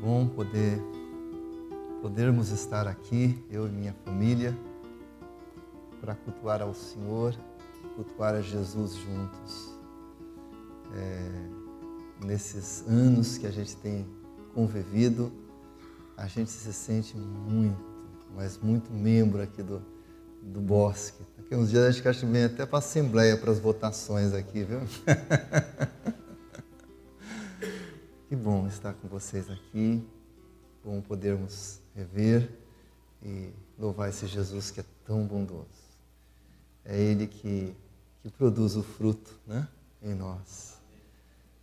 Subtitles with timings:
[0.00, 0.80] bom poder
[2.00, 4.56] podermos estar aqui, eu e minha família,
[6.00, 7.34] para cultuar ao Senhor,
[7.94, 9.74] cultuar a Jesus juntos.
[10.96, 14.06] É, nesses anos que a gente tem
[14.54, 15.30] convivido,
[16.16, 17.78] a gente se sente muito,
[18.34, 19.82] mas muito membro aqui do,
[20.42, 21.22] do Bosque.
[21.36, 24.80] Daqui uns dias a gente vem até para a Assembleia, para as votações aqui, viu?
[28.50, 30.02] bom estar com vocês aqui,
[30.84, 32.50] bom podermos rever
[33.24, 35.68] e louvar esse Jesus que é tão bondoso.
[36.84, 37.72] É Ele que,
[38.20, 39.68] que produz o fruto né,
[40.02, 40.74] em nós.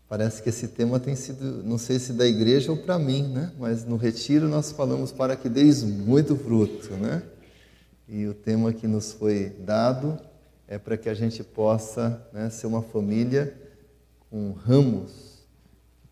[0.07, 3.51] Parece que esse tema tem sido, não sei se da igreja ou para mim, né?
[3.59, 6.93] mas no retiro nós falamos para que deis muito fruto.
[6.93, 7.21] Né?
[8.07, 10.17] E o tema que nos foi dado
[10.65, 13.53] é para que a gente possa né, ser uma família
[14.29, 15.36] com ramos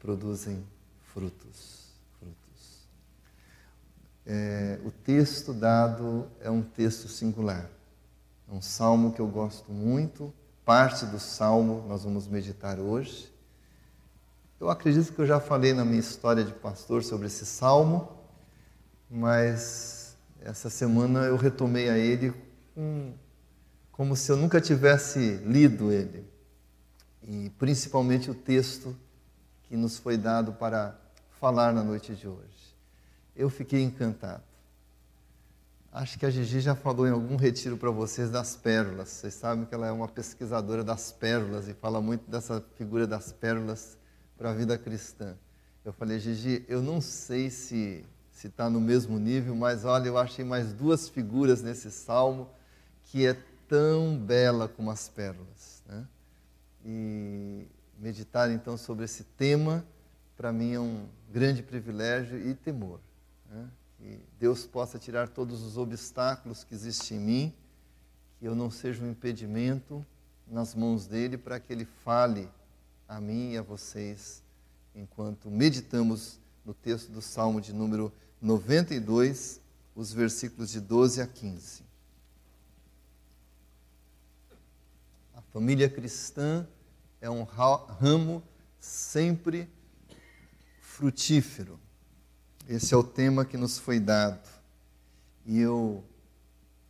[0.05, 0.63] produzem
[1.01, 1.87] frutos.
[2.19, 2.87] frutos.
[4.23, 7.67] É, o texto dado é um texto singular.
[8.47, 10.31] É um salmo que eu gosto muito.
[10.63, 13.33] Parte do salmo nós vamos meditar hoje.
[14.59, 18.07] Eu acredito que eu já falei na minha história de pastor sobre esse salmo,
[19.09, 22.31] mas essa semana eu retomei a ele
[22.75, 23.11] com,
[23.91, 26.29] como se eu nunca tivesse lido ele.
[27.23, 28.95] E principalmente o texto
[29.75, 30.95] que nos foi dado para
[31.37, 32.73] falar na noite de hoje.
[33.35, 34.41] Eu fiquei encantado.
[35.91, 39.09] Acho que a Gigi já falou em algum retiro para vocês das pérolas.
[39.09, 43.33] Vocês sabem que ela é uma pesquisadora das pérolas e fala muito dessa figura das
[43.33, 43.97] pérolas
[44.37, 45.35] para a vida cristã.
[45.83, 50.17] Eu falei, Gigi, eu não sei se se está no mesmo nível, mas olha, eu
[50.17, 52.49] achei mais duas figuras nesse salmo
[53.05, 53.33] que é
[53.67, 55.83] tão bela como as pérolas.
[55.87, 56.05] Né?
[56.83, 57.67] E
[57.99, 59.85] meditar então sobre esse tema,
[60.35, 62.99] para mim é um grande privilégio e temor.
[63.49, 63.67] Né?
[63.97, 67.53] Que Deus possa tirar todos os obstáculos que existem em mim,
[68.39, 70.05] que eu não seja um impedimento
[70.47, 72.49] nas mãos dele para que ele fale
[73.07, 74.43] a mim e a vocês
[74.95, 79.59] enquanto meditamos no texto do Salmo de número 92,
[79.95, 81.83] os versículos de 12 a 15.
[85.35, 86.67] A família cristã
[87.25, 88.43] é um ramo
[88.79, 89.69] sempre
[90.79, 91.79] frutífero.
[92.67, 94.47] Esse é o tema que nos foi dado.
[95.45, 96.03] E eu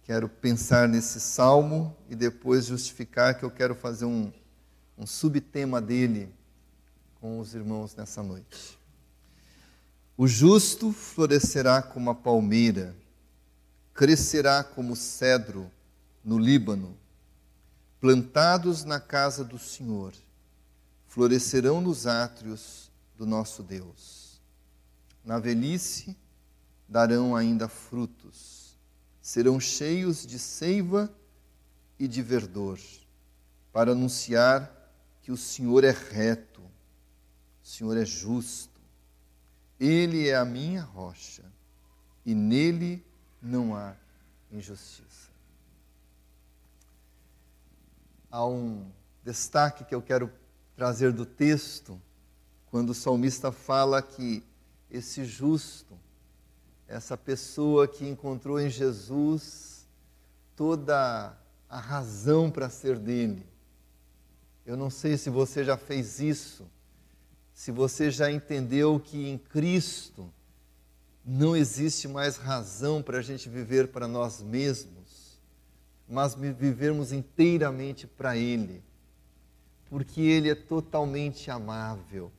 [0.03, 4.31] quero pensar nesse salmo e depois justificar que eu quero fazer um
[4.97, 6.33] um subtema dele
[7.19, 8.79] com os irmãos nessa noite.
[10.17, 12.95] O justo florescerá como a palmeira,
[13.93, 15.69] crescerá como cedro
[16.23, 16.97] no Líbano,
[17.99, 20.13] plantados na casa do Senhor,
[21.15, 24.41] florescerão nos átrios do nosso Deus.
[25.23, 26.13] Na velhice
[26.89, 28.77] darão ainda frutos,
[29.21, 31.09] serão cheios de seiva
[31.97, 32.77] e de verdor,
[33.71, 34.69] para anunciar
[35.21, 38.81] que o Senhor é reto, o Senhor é justo.
[39.79, 41.45] Ele é a minha rocha
[42.25, 43.01] e nele
[43.41, 43.95] não há
[44.51, 45.29] injustiça.
[48.29, 48.91] Há um
[49.23, 50.29] destaque que eu quero
[50.75, 51.99] trazer do texto,
[52.69, 54.43] quando o salmista fala que
[54.91, 55.97] esse justo,
[56.87, 59.87] essa pessoa que encontrou em Jesus
[60.55, 61.37] toda
[61.69, 63.45] a razão para ser dele,
[64.65, 66.65] eu não sei se você já fez isso,
[67.53, 70.29] se você já entendeu que em Cristo
[71.23, 75.39] não existe mais razão para a gente viver para nós mesmos,
[76.07, 78.83] mas vivermos inteiramente para Ele,
[79.89, 82.31] porque Ele é totalmente amável,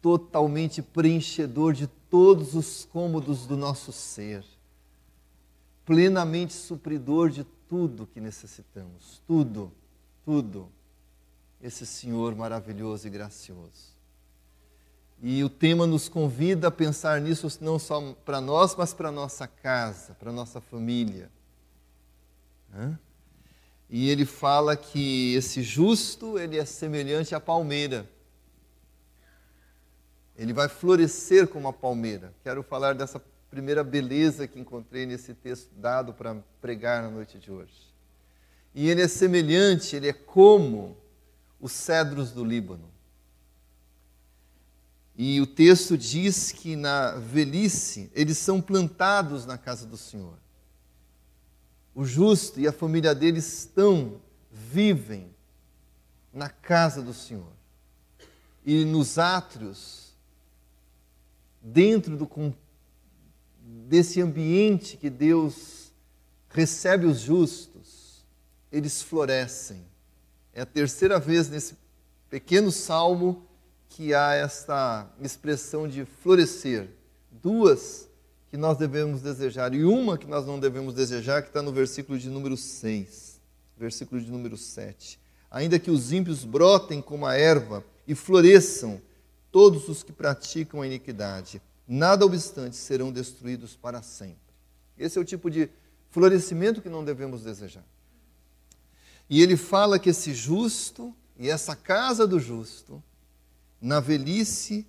[0.00, 4.44] totalmente preenchedor de todos os cômodos do nosso ser,
[5.84, 9.72] plenamente supridor de tudo que necessitamos, tudo,
[10.24, 10.68] tudo
[11.60, 13.92] esse Senhor maravilhoso e gracioso.
[15.22, 19.46] E o tema nos convida a pensar nisso não só para nós, mas para nossa
[19.46, 21.30] casa, para nossa família.
[23.94, 28.08] E ele fala que esse justo, ele é semelhante à palmeira.
[30.34, 32.32] Ele vai florescer como a palmeira.
[32.42, 37.52] Quero falar dessa primeira beleza que encontrei nesse texto dado para pregar na noite de
[37.52, 37.92] hoje.
[38.74, 40.96] E ele é semelhante, ele é como
[41.60, 42.90] os cedros do Líbano.
[45.14, 50.41] E o texto diz que na velhice eles são plantados na casa do Senhor.
[51.94, 55.34] O justo e a família dele estão, vivem
[56.32, 57.52] na casa do Senhor.
[58.64, 60.14] E nos átrios
[61.60, 62.54] dentro do,
[63.60, 65.92] desse ambiente que Deus
[66.48, 68.24] recebe os justos,
[68.70, 69.84] eles florescem.
[70.52, 71.76] É a terceira vez nesse
[72.28, 73.46] pequeno salmo
[73.88, 76.90] que há esta expressão de florescer.
[77.30, 78.08] Duas
[78.52, 82.18] que nós devemos desejar e uma que nós não devemos desejar, que está no versículo
[82.18, 83.40] de número 6,
[83.78, 85.18] versículo de número 7.
[85.50, 89.00] Ainda que os ímpios brotem como a erva e floresçam
[89.50, 94.36] todos os que praticam a iniquidade, nada obstante serão destruídos para sempre.
[94.98, 95.70] Esse é o tipo de
[96.10, 97.86] florescimento que não devemos desejar.
[99.30, 103.02] E ele fala que esse justo e essa casa do justo,
[103.80, 104.86] na velhice,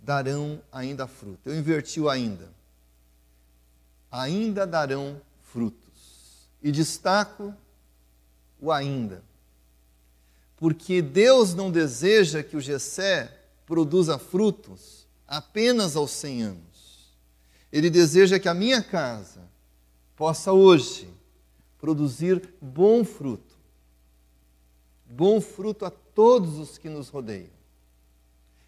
[0.00, 1.48] darão ainda fruto.
[1.48, 2.52] Eu inverti o ainda
[4.14, 6.48] ainda darão frutos.
[6.62, 7.52] E destaco
[8.60, 9.22] o ainda.
[10.56, 17.14] Porque Deus não deseja que o Gessé produza frutos apenas aos 100 anos.
[17.72, 19.40] Ele deseja que a minha casa
[20.14, 21.12] possa hoje
[21.80, 23.54] produzir bom fruto.
[25.04, 27.50] Bom fruto a todos os que nos rodeiam.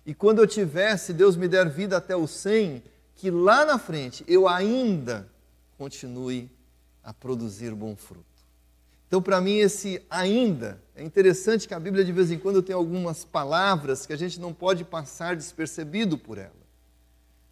[0.05, 2.83] E quando eu tiver, se Deus me der vida até os 100,
[3.15, 5.29] que lá na frente eu ainda
[5.77, 6.51] continue
[7.03, 8.25] a produzir bom fruto.
[9.07, 12.75] Então, para mim, esse ainda é interessante que a Bíblia de vez em quando tem
[12.75, 16.67] algumas palavras que a gente não pode passar despercebido por ela.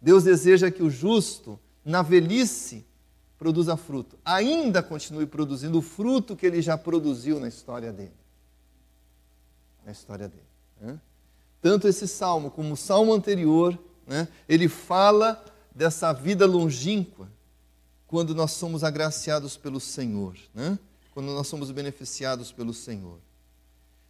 [0.01, 2.85] Deus deseja que o justo, na velhice,
[3.37, 8.13] produza fruto, ainda continue produzindo o fruto que ele já produziu na história dele.
[9.85, 10.43] Na história dele.
[10.81, 10.99] Né?
[11.61, 15.43] Tanto esse salmo como o salmo anterior, né, ele fala
[15.73, 17.29] dessa vida longínqua
[18.15, 20.79] quando nós somos agraciados pelo Senhor, né?
[21.13, 23.17] quando nós somos beneficiados pelo Senhor.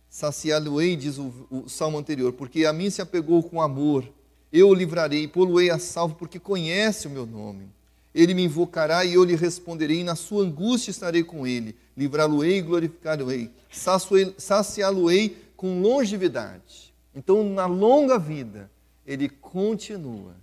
[0.07, 4.07] Saciá-lo-ei, diz o, o, salmo anterior, porque a mim se apegou com amor,
[4.53, 7.67] eu o livrarei, pô-lo-ei a salvo, porque conhece o meu nome.
[8.13, 12.59] Ele me invocará e eu lhe responderei, e na sua angústia estarei com ele, livrá-lo-ei
[12.59, 13.49] e glorificá-lo-ei,
[14.37, 16.93] saciá-lo-ei com longevidade.
[17.15, 18.69] Então, na longa vida,
[19.03, 20.35] ele continua,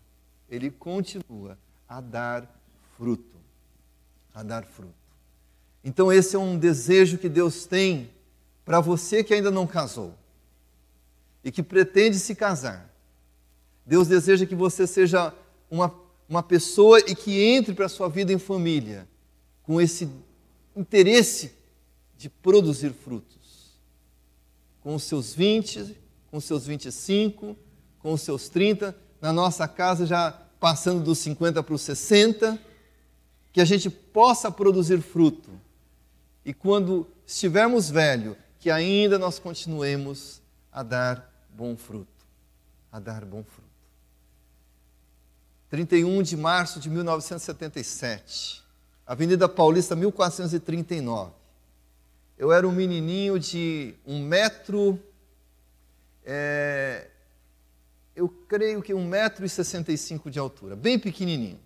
[0.51, 1.57] ele continua
[1.89, 2.61] a dar
[2.97, 3.32] fruto
[4.35, 4.95] a dar fruto.
[5.85, 8.11] Então, esse é um desejo que Deus tem
[8.65, 10.15] para você que ainda não casou
[11.43, 12.89] e que pretende se casar.
[13.85, 15.35] Deus deseja que você seja
[15.71, 15.93] uma,
[16.29, 19.09] uma pessoa e que entre para a sua vida em família
[19.63, 20.09] com esse
[20.77, 21.53] interesse
[22.17, 23.73] de produzir frutos.
[24.81, 25.97] Com os seus 20,
[26.31, 27.57] com os seus 25,
[27.99, 30.31] com os seus 30, na nossa casa já
[30.61, 32.59] passando dos 50 para os 60
[33.53, 35.51] que a gente possa produzir fruto.
[36.45, 40.41] E quando estivermos velho, que ainda nós continuemos
[40.73, 42.09] a dar bom fruto.
[42.91, 43.73] A dar bom fruto.
[45.69, 48.63] 31 de março de 1977,
[49.07, 51.33] Avenida Paulista, 1439.
[52.37, 55.03] Eu era um menininho de um metro,
[56.27, 57.09] é,
[58.15, 61.59] eu creio que um metro e sessenta e cinco de altura, bem pequenininho.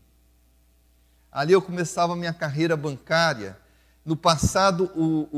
[1.36, 3.58] Ali eu começava a minha carreira bancária.
[4.02, 5.28] No passado, o,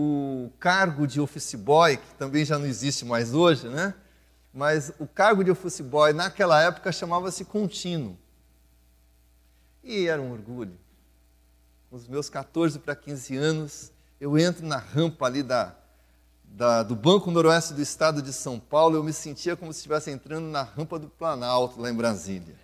[0.47, 3.93] o cargo de office boy, que também já não existe mais hoje, né?
[4.55, 8.17] Mas o cargo de office boy naquela época chamava-se contínuo.
[9.83, 10.79] E era um orgulho.
[11.91, 13.91] Os meus 14 para 15 anos,
[14.21, 15.75] eu entro na rampa ali da,
[16.45, 20.13] da, do Banco Noroeste do Estado de São Paulo, eu me sentia como se estivesse
[20.13, 22.55] entrando na rampa do Planalto, lá em Brasília.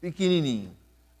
[0.00, 0.77] Pequenininho.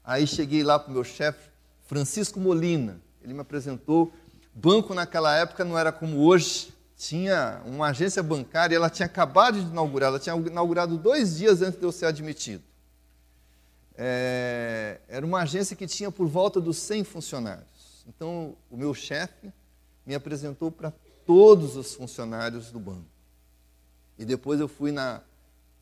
[0.08, 1.50] Aí cheguei lá para o meu chefe,
[1.86, 2.98] Francisco Molina.
[3.22, 4.10] Ele me apresentou.
[4.54, 6.72] Banco naquela época não era como hoje.
[6.96, 11.78] Tinha uma agência bancária, ela tinha acabado de inaugurar, ela tinha inaugurado dois dias antes
[11.78, 12.64] de eu ser admitido.
[13.94, 18.02] É, era uma agência que tinha por volta dos 100 funcionários.
[18.08, 19.52] Então, o meu chefe
[20.06, 20.90] me apresentou para
[21.26, 23.04] todos os funcionários do banco.
[24.18, 25.20] E depois eu fui na,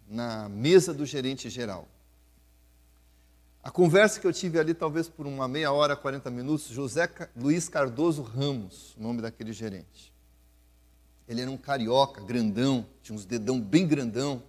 [0.09, 1.87] na mesa do gerente geral.
[3.67, 7.69] A conversa que eu tive ali, talvez por uma meia hora, 40 minutos, José Luiz
[7.69, 10.15] Cardoso Ramos, o nome daquele gerente.
[11.27, 14.41] Ele era um carioca, grandão, tinha uns dedão bem grandão.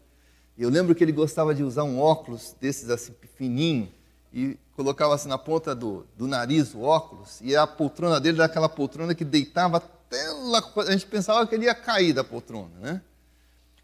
[0.55, 3.91] Eu lembro que ele gostava de usar um óculos desses assim, fininho,
[4.31, 8.45] e colocava assim na ponta do, do nariz o óculos, e a poltrona dele era
[8.45, 12.77] aquela poltrona que deitava até lá, a gente pensava que ele ia cair da poltrona,
[12.79, 13.01] né?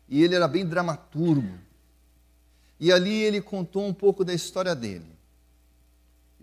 [0.07, 1.57] E ele era bem dramaturgo.
[2.79, 5.12] E ali ele contou um pouco da história dele.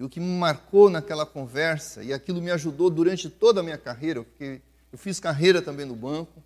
[0.01, 3.77] E o que me marcou naquela conversa, e aquilo me ajudou durante toda a minha
[3.77, 6.43] carreira, porque eu fiz carreira também no banco,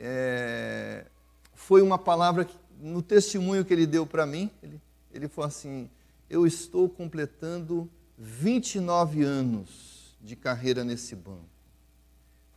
[0.00, 1.06] é,
[1.54, 4.80] foi uma palavra que, no testemunho que ele deu para mim, ele,
[5.14, 5.88] ele falou assim:
[6.28, 11.46] Eu estou completando 29 anos de carreira nesse banco.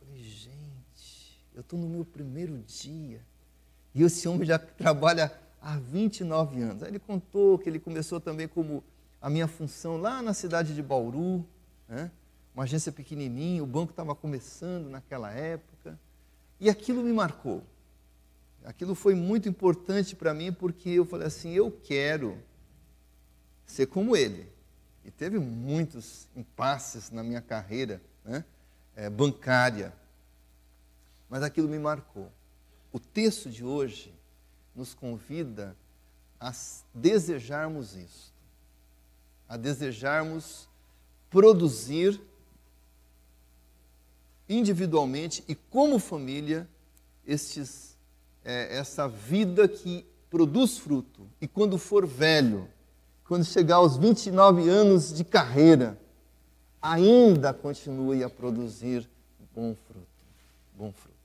[0.00, 3.20] Eu falei, gente, eu estou no meu primeiro dia.
[3.94, 6.82] E esse homem já trabalha há 29 anos.
[6.82, 8.82] Aí ele contou que ele começou também como
[9.20, 11.46] a minha função lá na cidade de Bauru,
[11.88, 12.10] né?
[12.54, 15.98] uma agência pequenininha, o banco estava começando naquela época.
[16.58, 17.64] E aquilo me marcou.
[18.64, 22.36] Aquilo foi muito importante para mim porque eu falei assim: eu quero
[23.64, 24.46] ser como ele.
[25.04, 28.44] E teve muitos impasses na minha carreira né,
[28.94, 29.94] é, bancária,
[31.28, 32.30] mas aquilo me marcou.
[32.92, 34.12] O texto de hoje
[34.74, 35.74] nos convida
[36.38, 36.52] a
[36.94, 38.32] desejarmos isso,
[39.50, 40.68] a desejarmos
[41.28, 42.20] produzir
[44.48, 46.68] individualmente e como família
[47.26, 47.98] estes,
[48.44, 51.26] é, essa vida que produz fruto.
[51.40, 52.68] E quando for velho,
[53.24, 55.98] quando chegar aos 29 anos de carreira,
[56.80, 59.10] ainda continue a produzir
[59.52, 60.06] bom fruto.
[60.76, 61.16] Bom fruto.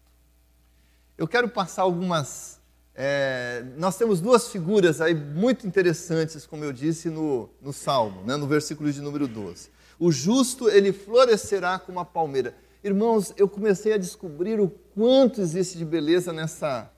[1.16, 2.60] Eu quero passar algumas.
[2.98, 8.38] É, nós temos duas figuras aí muito interessantes, como eu disse no, no Salmo, né,
[8.38, 9.70] no versículo de número 12.
[10.00, 12.56] O justo, ele florescerá como a palmeira.
[12.82, 16.90] Irmãos, eu comecei a descobrir o quanto existe de beleza nessa,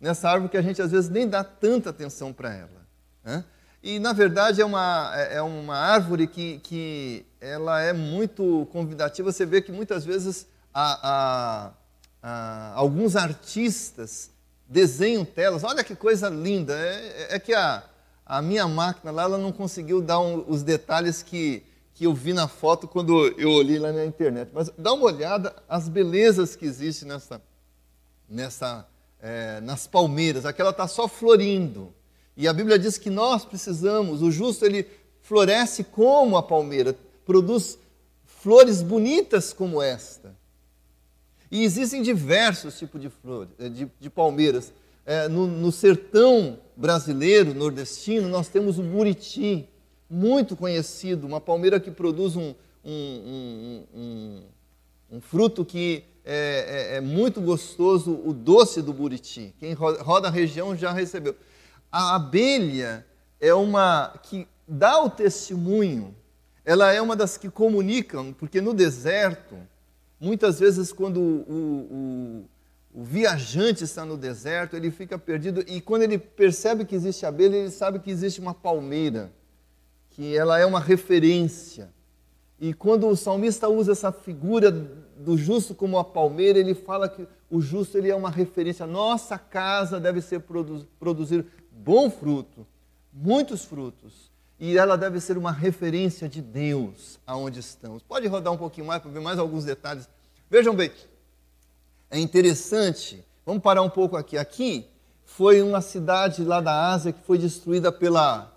[0.00, 2.86] nessa árvore que a gente às vezes nem dá tanta atenção para ela.
[3.22, 3.44] Né?
[3.82, 9.32] E, na verdade, é uma, é, é uma árvore que, que ela é muito convidativa.
[9.32, 11.72] Você vê que muitas vezes a, a,
[12.22, 14.30] a, alguns artistas
[14.72, 15.62] desenham telas.
[15.62, 16.74] Olha que coisa linda.
[16.74, 17.84] É, é que a,
[18.24, 21.62] a minha máquina lá ela não conseguiu dar um, os detalhes que,
[21.94, 24.50] que eu vi na foto quando eu olhei lá na internet.
[24.52, 27.42] Mas dá uma olhada as belezas que existem nessa,
[28.28, 28.86] nessa,
[29.20, 30.46] é, nas palmeiras.
[30.46, 31.92] Aquela está só florindo.
[32.34, 34.88] E a Bíblia diz que nós precisamos, o justo ele
[35.20, 37.78] floresce como a palmeira, produz
[38.24, 40.34] flores bonitas como esta.
[41.52, 44.72] E existem diversos tipos de flores, eh, de, de palmeiras.
[45.04, 49.68] É, no, no, sertão brasileiro, nordestino, nós temos o buriti,
[50.08, 54.42] muito conhecido, uma palmeira que produz um, um, um,
[55.10, 59.54] um fruto que é, é, é, muito gostoso, o doce do buriti.
[59.58, 61.36] Quem roda a região já recebeu.
[61.90, 63.04] A abelha
[63.38, 66.14] é uma que dá o testemunho,
[66.64, 69.56] ela é uma das que comunicam, porque no deserto,
[70.22, 72.44] muitas vezes, quando o,
[72.94, 77.26] o, o viajante está no deserto, ele fica perdido e quando ele percebe que existe
[77.26, 79.32] abelha, ele sabe que existe uma palmeira,
[80.10, 81.90] que ela é uma referência.
[82.60, 87.26] E quando o salmista usa essa figura do justo como a palmeira, ele fala que
[87.50, 88.86] o justo ele é uma referência.
[88.86, 90.40] Nossa casa deve ser
[91.00, 92.64] produzir bom fruto,
[93.12, 94.31] muitos frutos,
[94.64, 98.00] e ela deve ser uma referência de Deus aonde estamos.
[98.00, 100.08] Pode rodar um pouquinho mais para ver mais alguns detalhes.
[100.48, 100.92] Vejam bem,
[102.08, 104.38] é interessante, vamos parar um pouco aqui.
[104.38, 104.86] Aqui
[105.24, 108.52] foi uma cidade lá da Ásia que foi destruída pela,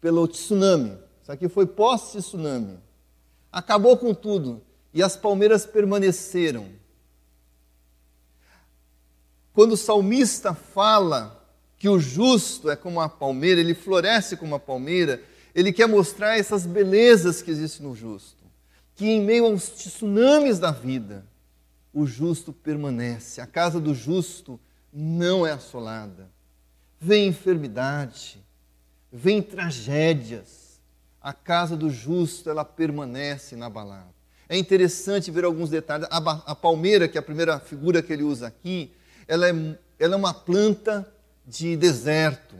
[0.00, 0.96] pelo tsunami.
[1.20, 2.78] Isso aqui foi pós-tsunami.
[3.50, 4.62] Acabou com tudo
[4.94, 6.68] e as palmeiras permaneceram.
[9.52, 11.44] Quando o salmista fala
[11.76, 15.20] que o justo é como a palmeira, ele floresce como a palmeira,
[15.54, 18.44] ele quer mostrar essas belezas que existem no justo.
[18.94, 21.24] Que em meio aos tsunamis da vida,
[21.92, 23.40] o justo permanece.
[23.40, 24.60] A casa do justo
[24.92, 26.30] não é assolada.
[27.00, 28.38] Vem enfermidade,
[29.10, 30.80] vem tragédias.
[31.20, 34.14] A casa do justo, ela permanece inabalável.
[34.48, 36.06] É interessante ver alguns detalhes.
[36.10, 38.92] A, a palmeira, que é a primeira figura que ele usa aqui,
[39.28, 41.06] ela é, ela é uma planta
[41.46, 42.56] de deserto,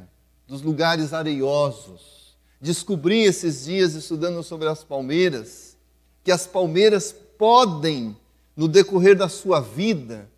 [0.47, 2.20] dos lugares areiosos.
[2.61, 5.77] Descobri esses dias, estudando sobre as palmeiras,
[6.23, 8.15] que as palmeiras podem,
[8.55, 10.29] no decorrer da sua vida,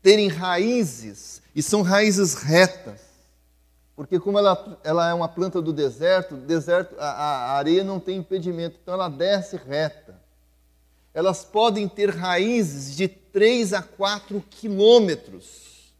[0.00, 3.00] terem raízes, e são raízes retas.
[3.96, 8.18] Porque como ela, ela é uma planta do deserto, deserto a, a areia não tem
[8.18, 10.18] impedimento, então ela desce reta.
[11.12, 15.92] Elas podem ter raízes de 3 a 4 quilômetros.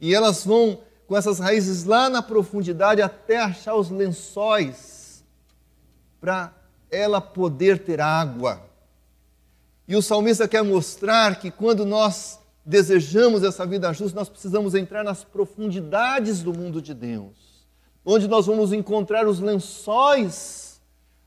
[0.00, 5.24] E elas vão com essas raízes lá na profundidade até achar os lençóis
[6.20, 6.54] para
[6.88, 8.62] ela poder ter água.
[9.88, 15.02] E o salmista quer mostrar que quando nós desejamos essa vida justa, nós precisamos entrar
[15.02, 17.66] nas profundidades do mundo de Deus,
[18.04, 20.80] onde nós vamos encontrar os lençóis,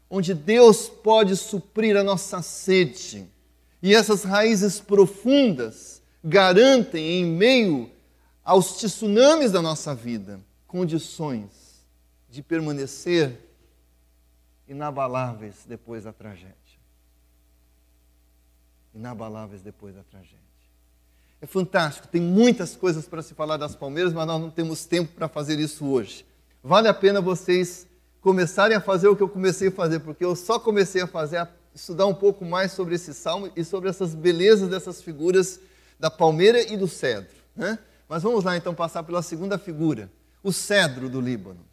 [0.10, 3.28] onde Deus pode suprir a nossa sede.
[3.82, 7.92] E essas raízes profundas garantem, em meio
[8.44, 11.86] aos tsunamis da nossa vida, condições
[12.30, 13.38] de permanecer
[14.68, 16.54] inabaláveis depois da tragédia.
[18.94, 20.40] Inabaláveis depois da tragédia.
[21.42, 25.14] É fantástico, tem muitas coisas para se falar das Palmeiras, mas nós não temos tempo
[25.14, 26.26] para fazer isso hoje.
[26.64, 27.86] Vale a pena vocês
[28.22, 31.38] começarem a fazer o que eu comecei a fazer, porque eu só comecei a fazer,
[31.38, 35.60] a estudar um pouco mais sobre esse salmo e sobre essas belezas dessas figuras
[36.00, 37.36] da palmeira e do cedro.
[37.54, 37.78] Né?
[38.14, 40.08] Mas vamos lá então passar pela segunda figura,
[40.44, 41.66] o cedro do Líbano.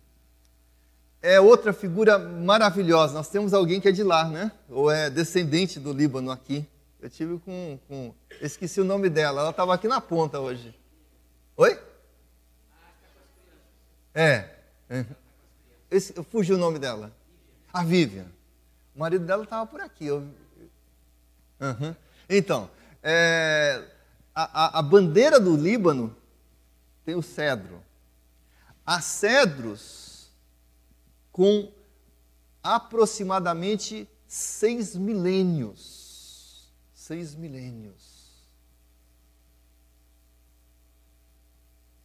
[1.21, 3.13] É outra figura maravilhosa.
[3.13, 4.51] Nós temos alguém que é de lá, né?
[4.71, 6.67] Ou é descendente do Líbano aqui.
[6.99, 7.79] Eu tive com.
[7.87, 9.43] com esqueci o nome dela.
[9.43, 10.75] Ela estava aqui na ponta hoje.
[11.59, 11.79] Oi?
[14.15, 14.49] É.
[15.91, 17.13] Esse, fugiu o nome dela.
[17.71, 18.29] A Vivian.
[18.97, 20.07] O marido dela estava por aqui.
[20.07, 20.27] Eu...
[21.61, 21.95] Uhum.
[22.31, 22.71] Então,
[23.03, 23.85] é,
[24.35, 26.17] a, a bandeira do Líbano
[27.11, 27.83] tem o cedro.
[28.87, 30.31] Há cedros
[31.33, 31.73] com
[32.63, 36.01] aproximadamente seis milênios
[37.11, 38.21] seis milênios.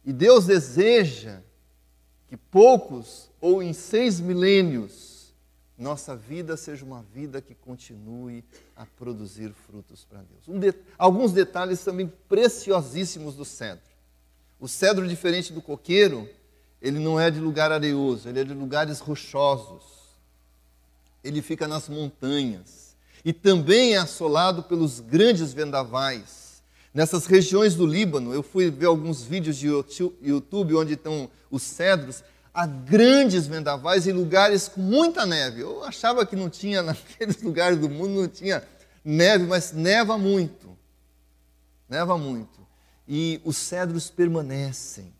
[0.04, 1.42] E Deus deseja
[2.26, 5.32] que poucos ou em seis milênios
[5.78, 8.42] nossa vida seja uma vida que continue
[8.74, 10.48] a produzir frutos para Deus.
[10.48, 13.85] Um de, alguns detalhes também preciosíssimos do cedro.
[14.58, 16.28] O cedro, diferente do coqueiro,
[16.80, 19.82] ele não é de lugar areoso, ele é de lugares rochosos.
[21.22, 22.86] Ele fica nas montanhas
[23.24, 26.62] e também é assolado pelos grandes vendavais.
[26.94, 32.22] Nessas regiões do Líbano, eu fui ver alguns vídeos de YouTube onde estão os cedros,
[32.54, 35.60] há grandes vendavais em lugares com muita neve.
[35.60, 38.62] Eu achava que não tinha, naqueles lugares do mundo, não tinha
[39.04, 40.76] neve, mas neva muito.
[41.88, 42.65] Neva muito.
[43.08, 45.12] E os cedros permanecem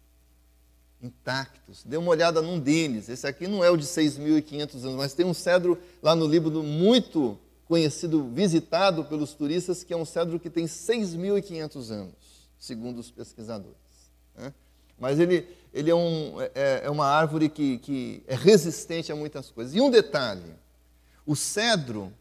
[1.03, 1.83] intactos.
[1.85, 3.09] Dê uma olhada num deles.
[3.09, 6.63] Esse aqui não é o de 6.500 anos, mas tem um cedro lá no Líbano
[6.63, 12.15] muito conhecido, visitado pelos turistas, que é um cedro que tem 6.500 anos,
[12.59, 13.77] segundo os pesquisadores.
[14.37, 14.53] Né?
[14.99, 19.51] Mas ele, ele é, um, é, é uma árvore que, que é resistente a muitas
[19.51, 19.75] coisas.
[19.75, 20.55] E um detalhe:
[21.25, 22.13] o cedro,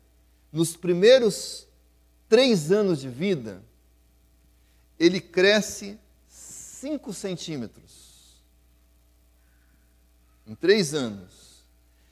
[0.51, 1.67] nos primeiros
[2.28, 3.62] três anos de vida,
[4.99, 8.43] ele cresce 5 centímetros.
[10.47, 11.63] Em três anos.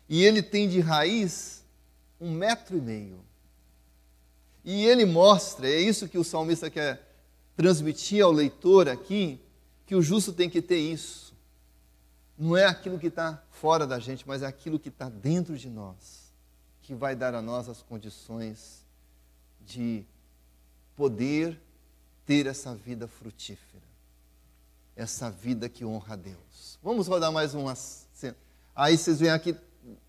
[0.10, 1.64] E ele tem de raiz
[2.20, 3.20] um metro e meio.
[4.64, 7.14] E ele mostra, é isso que o salmista quer
[7.56, 9.40] transmitir ao leitor aqui,
[9.86, 11.34] que o justo tem que ter isso.
[12.38, 15.70] Não é aquilo que está fora da gente, mas é aquilo que está dentro de
[15.70, 16.34] nós,
[16.82, 18.84] que vai dar a nós as condições
[19.66, 20.04] de
[20.96, 21.60] poder
[22.26, 23.84] ter essa vida frutífera,
[24.96, 26.80] essa vida que honra a Deus.
[26.82, 28.04] Vamos rodar mais umas.
[28.76, 29.56] Aí vocês veem aqui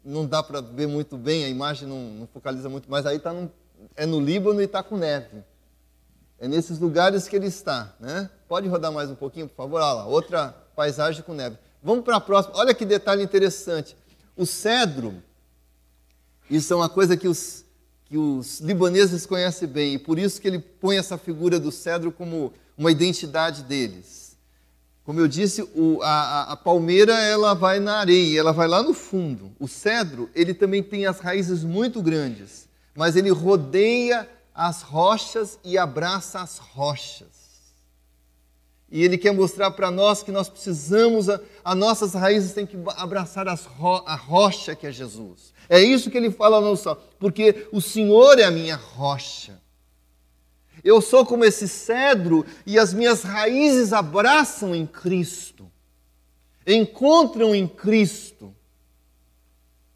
[0.05, 3.33] não dá para ver muito bem, a imagem não, não focaliza muito, mas aí tá
[3.33, 3.50] no,
[3.96, 5.42] é no Líbano e está com neve.
[6.38, 7.94] É nesses lugares que ele está.
[7.98, 8.29] Né?
[8.48, 9.81] Pode rodar mais um pouquinho, por favor?
[9.81, 11.57] Olha lá, outra paisagem com neve.
[11.83, 12.57] Vamos para a próxima.
[12.57, 13.96] Olha que detalhe interessante.
[14.37, 15.22] O cedro,
[16.50, 17.63] isso é uma coisa que os,
[18.05, 22.12] que os libaneses conhecem bem, e por isso que ele põe essa figura do cedro
[22.12, 24.37] como uma identidade deles.
[25.05, 28.95] Como eu disse, o, a, a, palmeira ela vai na areia, ela vai lá no
[28.95, 29.53] fundo.
[29.61, 35.77] O cedro ele também tem as raízes muito grandes, mas ele rodeia as rochas e
[35.77, 37.45] abraça as rochas.
[38.90, 43.47] E ele quer mostrar para nós que nós precisamos, as nossas raízes têm que abraçar
[43.49, 45.53] ro, a rocha que é Jesus.
[45.68, 49.61] É isso que ele fala no salmo, porque o Senhor é a minha rocha.
[50.83, 55.70] Eu sou como esse cedro e as minhas raízes abraçam em Cristo,
[56.66, 58.55] encontram em Cristo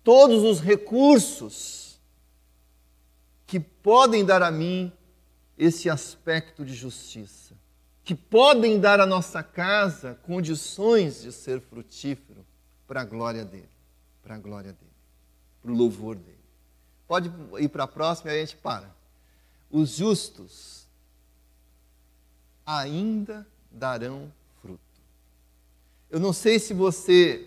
[0.02, 2.00] todos os recursos
[3.46, 4.92] que podem dar a mim
[5.58, 7.54] esse aspecto de justiça,
[8.04, 12.46] que podem dar à nossa casa condições de ser frutífero
[12.86, 13.68] para a glória dele,
[14.22, 14.87] para a glória dele,
[15.68, 16.38] para o louvor dele.
[17.06, 18.90] Pode ir para a próxima e a gente para.
[19.70, 20.86] Os justos
[22.64, 24.80] ainda darão fruto.
[26.10, 27.46] Eu não sei se você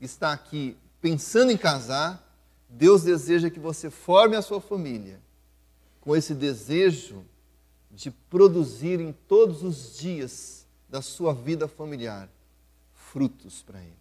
[0.00, 2.26] está aqui pensando em casar,
[2.68, 5.20] Deus deseja que você forme a sua família
[6.00, 7.24] com esse desejo
[7.90, 12.28] de produzir em todos os dias da sua vida familiar
[12.94, 13.96] frutos para Ele.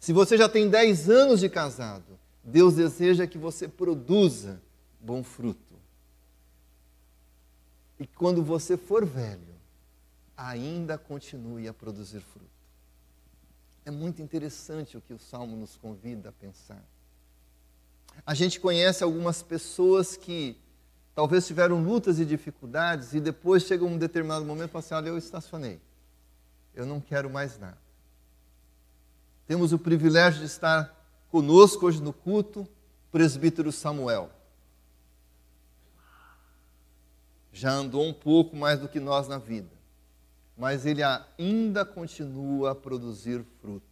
[0.00, 4.60] Se você já tem 10 anos de casado, Deus deseja que você produza
[5.00, 5.74] bom fruto.
[7.98, 9.54] E quando você for velho,
[10.36, 12.48] ainda continue a produzir fruto.
[13.84, 16.82] É muito interessante o que o Salmo nos convida a pensar.
[18.24, 20.56] A gente conhece algumas pessoas que
[21.14, 25.08] talvez tiveram lutas e dificuldades e depois chega um determinado momento e fala assim: olha,
[25.08, 25.80] eu estacionei,
[26.74, 27.78] eu não quero mais nada.
[29.46, 30.99] Temos o privilégio de estar
[31.30, 32.66] conosco hoje no culto,
[33.10, 34.30] presbítero Samuel.
[37.52, 39.70] Já andou um pouco mais do que nós na vida,
[40.56, 43.84] mas ele ainda continua a produzir fruto.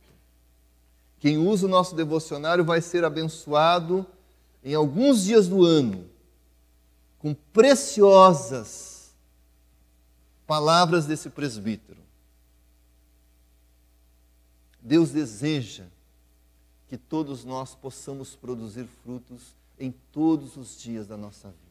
[1.18, 4.06] Quem usa o nosso devocionário vai ser abençoado
[4.62, 6.08] em alguns dias do ano
[7.18, 9.12] com preciosas
[10.46, 11.98] palavras desse presbítero.
[14.80, 15.84] Deus deseja
[16.88, 21.68] que todos nós possamos produzir frutos em todos os dias da nossa vida.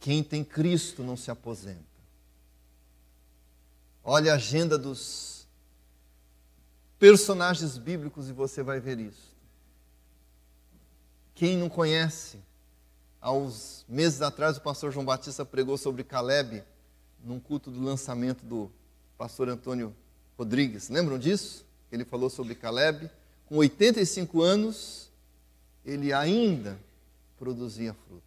[0.00, 1.84] Quem tem Cristo não se aposenta.
[4.02, 5.46] Olha a agenda dos
[6.98, 9.30] personagens bíblicos e você vai ver isso.
[11.34, 12.38] Quem não conhece,
[13.20, 16.64] há uns meses atrás o pastor João Batista pregou sobre Caleb
[17.22, 18.70] num culto do lançamento do
[19.18, 19.94] pastor Antônio
[20.38, 20.88] Rodrigues.
[20.88, 21.66] Lembram disso?
[21.90, 23.10] Ele falou sobre Caleb.
[23.46, 25.10] Com 85 anos,
[25.84, 26.78] ele ainda
[27.38, 28.22] produzia fruto.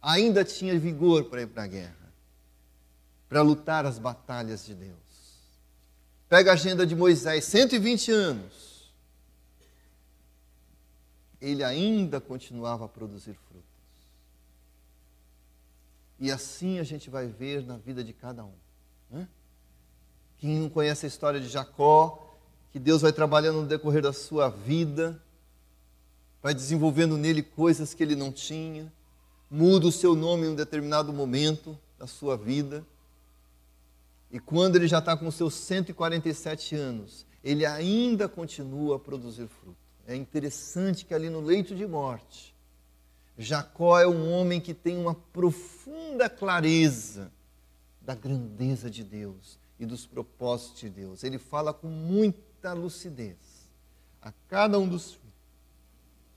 [0.00, 2.12] Ainda tinha vigor para ir para a guerra,
[3.28, 4.96] para lutar as batalhas de Deus.
[6.28, 8.90] Pega a agenda de Moisés, 120 anos.
[11.40, 13.62] Ele ainda continuava a produzir frutos.
[16.18, 18.54] E assim a gente vai ver na vida de cada um.
[19.10, 19.28] Né?
[20.38, 22.31] Quem não conhece a história de Jacó,
[22.72, 25.22] que Deus vai trabalhando no decorrer da sua vida,
[26.42, 28.90] vai desenvolvendo nele coisas que ele não tinha,
[29.50, 32.84] muda o seu nome em um determinado momento da sua vida.
[34.30, 39.76] E quando ele já está com seus 147 anos, ele ainda continua a produzir fruto.
[40.06, 42.54] É interessante que ali no leito de morte,
[43.36, 47.30] Jacó é um homem que tem uma profunda clareza
[48.00, 51.24] da grandeza de Deus, e dos propósitos de Deus.
[51.24, 51.88] Ele fala com
[52.62, 53.36] muita lucidez
[54.20, 55.32] a cada um dos filhos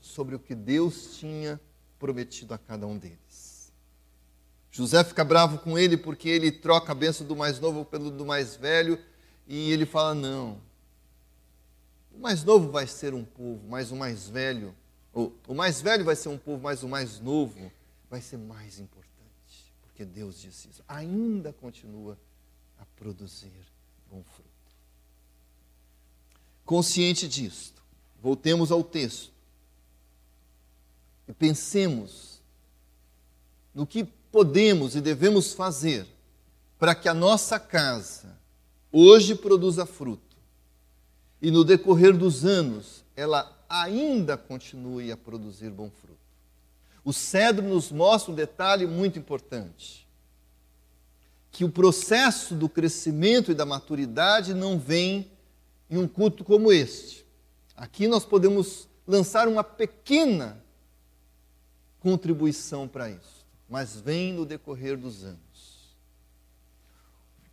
[0.00, 1.60] sobre o que Deus tinha
[2.00, 3.72] prometido a cada um deles.
[4.72, 8.26] José fica bravo com ele porque ele troca a benção do mais novo pelo do
[8.26, 8.98] mais velho
[9.46, 10.60] e ele fala: não.
[12.10, 14.74] O mais novo vai ser um povo, mas o mais velho,
[15.12, 17.70] ou, o mais velho vai ser um povo, mas o mais novo
[18.10, 20.82] vai ser mais importante, porque Deus disse isso.
[20.88, 22.18] Ainda continua
[22.78, 23.52] a produzir
[24.10, 24.45] bom fruto.
[26.66, 27.80] Consciente disto,
[28.20, 29.30] voltemos ao texto.
[31.28, 32.42] E pensemos
[33.72, 34.02] no que
[34.32, 36.06] podemos e devemos fazer
[36.76, 38.36] para que a nossa casa
[38.90, 40.36] hoje produza fruto.
[41.40, 46.18] E no decorrer dos anos ela ainda continue a produzir bom fruto.
[47.04, 50.04] O cedro nos mostra um detalhe muito importante.
[51.52, 55.30] Que o processo do crescimento e da maturidade não vem
[55.90, 57.26] em um culto como este.
[57.76, 60.62] Aqui nós podemos lançar uma pequena
[62.00, 65.40] contribuição para isso, mas vem no decorrer dos anos.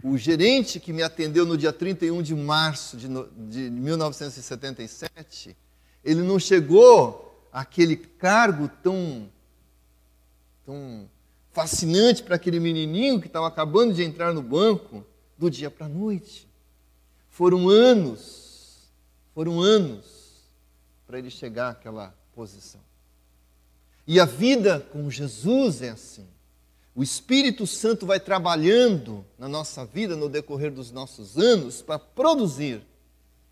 [0.03, 3.07] O gerente que me atendeu no dia 31 de março de,
[3.49, 5.55] de 1977,
[6.03, 9.29] ele não chegou àquele cargo tão,
[10.65, 11.09] tão
[11.51, 15.05] fascinante para aquele menininho que estava acabando de entrar no banco
[15.37, 16.49] do dia para a noite.
[17.33, 18.89] Foram anos,
[19.33, 20.05] foram anos
[21.05, 22.79] para ele chegar àquela posição.
[24.07, 26.27] E a vida com Jesus é assim.
[26.95, 32.81] O Espírito Santo vai trabalhando na nossa vida no decorrer dos nossos anos para produzir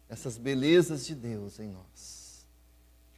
[0.07, 2.45] essas belezas de Deus em nós.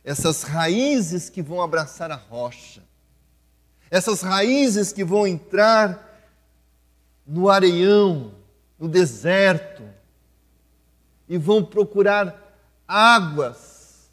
[0.03, 2.81] Essas raízes que vão abraçar a rocha
[3.93, 6.19] essas raízes que vão entrar
[7.27, 8.33] no areião,
[8.79, 9.83] no deserto,
[11.27, 12.57] e vão procurar
[12.87, 14.11] águas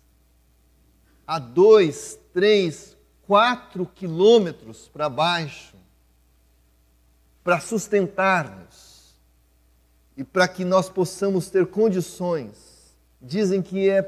[1.27, 2.97] a dois, três,
[3.27, 5.77] quatro quilômetros para baixo,
[7.45, 9.15] para sustentar-nos
[10.17, 12.97] e para que nós possamos ter condições.
[13.23, 14.03] Dizem que é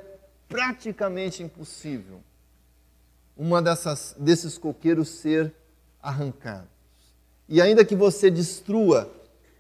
[0.49, 2.21] praticamente impossível
[3.37, 5.55] uma dessas, desses coqueiros ser
[6.03, 6.69] arrancados.
[7.49, 9.13] E ainda que você destrua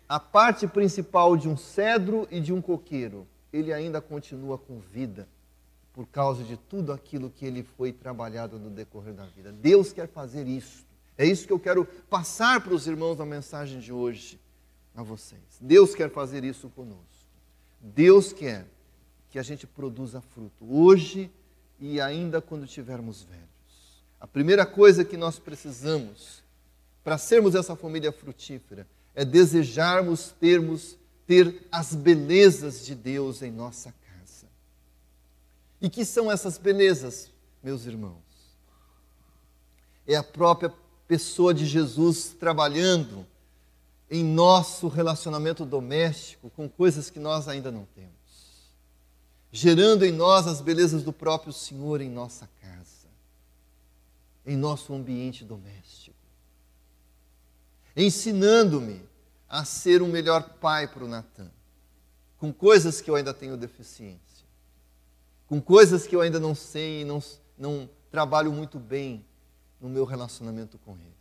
[0.08, 5.28] a parte principal de um cedro e de um coqueiro, ele ainda continua com vida
[5.92, 9.52] por causa de tudo aquilo que ele foi trabalhado no decorrer da vida.
[9.52, 10.86] Deus quer fazer isso.
[11.18, 14.40] É isso que eu quero passar para os irmãos na mensagem de hoje
[14.94, 15.40] a vocês.
[15.60, 17.02] Deus quer fazer isso conosco.
[17.80, 18.66] Deus quer
[19.30, 21.30] que a gente produza fruto hoje
[21.78, 23.42] e ainda quando tivermos velhos.
[24.20, 26.42] A primeira coisa que nós precisamos
[27.02, 33.92] para sermos essa família frutífera é desejarmos termos ter as belezas de Deus em nossa
[33.92, 34.46] casa.
[35.80, 37.30] E que são essas belezas,
[37.62, 38.22] meus irmãos?
[40.06, 40.72] É a própria
[41.06, 43.26] pessoa de Jesus trabalhando
[44.10, 48.12] em nosso relacionamento doméstico com coisas que nós ainda não temos,
[49.50, 53.08] gerando em nós as belezas do próprio Senhor em nossa casa,
[54.44, 56.16] em nosso ambiente doméstico,
[57.96, 59.00] ensinando-me
[59.52, 61.50] a ser um melhor pai para o Natan,
[62.38, 64.46] com coisas que eu ainda tenho deficiência,
[65.46, 67.22] com coisas que eu ainda não sei e não,
[67.58, 69.22] não trabalho muito bem
[69.78, 71.14] no meu relacionamento com ele.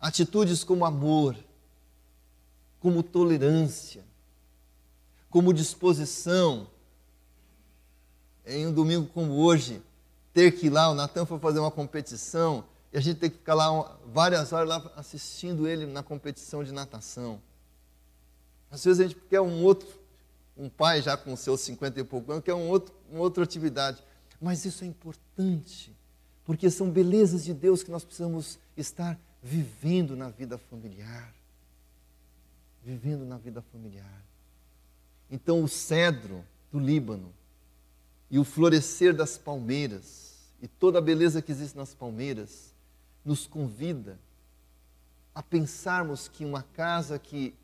[0.00, 1.36] Atitudes como amor,
[2.80, 4.04] como tolerância,
[5.30, 6.66] como disposição.
[8.44, 9.80] Em um domingo como hoje,
[10.32, 13.38] ter que ir lá, o Natan foi fazer uma competição e a gente tem que
[13.38, 17.42] ficar lá várias horas lá assistindo ele na competição de natação.
[18.70, 19.88] Às vezes a gente quer um outro,
[20.56, 24.00] um pai já com seus 50 e pouco anos, quer um outro, uma outra atividade.
[24.40, 25.92] Mas isso é importante
[26.44, 31.34] porque são belezas de Deus que nós precisamos estar vivendo na vida familiar.
[32.84, 34.22] Vivendo na vida familiar.
[35.28, 37.34] Então, o cedro do Líbano
[38.30, 42.72] e o florescer das palmeiras e toda a beleza que existe nas palmeiras
[43.24, 44.18] nos convida
[45.34, 47.54] a pensarmos que uma casa que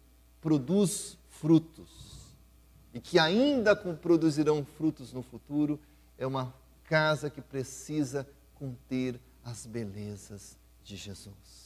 [0.41, 1.89] produz frutos
[2.93, 5.79] e que ainda produzirão frutos no futuro
[6.19, 6.53] é uma
[6.85, 11.61] casa que precisa conter as belezas de Jesus.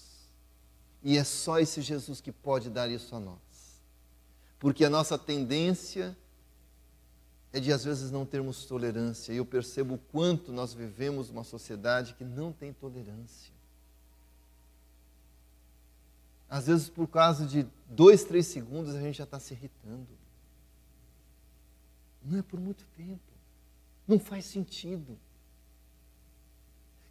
[1.02, 3.38] E é só esse Jesus que pode dar isso a nós.
[4.59, 6.16] Porque a nossa tendência
[7.52, 9.33] é de às vezes não termos tolerância.
[9.33, 13.53] E eu percebo o quanto nós vivemos uma sociedade que não tem tolerância.
[16.48, 20.09] Às vezes, por causa de dois, três segundos, a gente já está se irritando.
[22.24, 23.20] Não é por muito tempo.
[24.07, 25.18] Não faz sentido.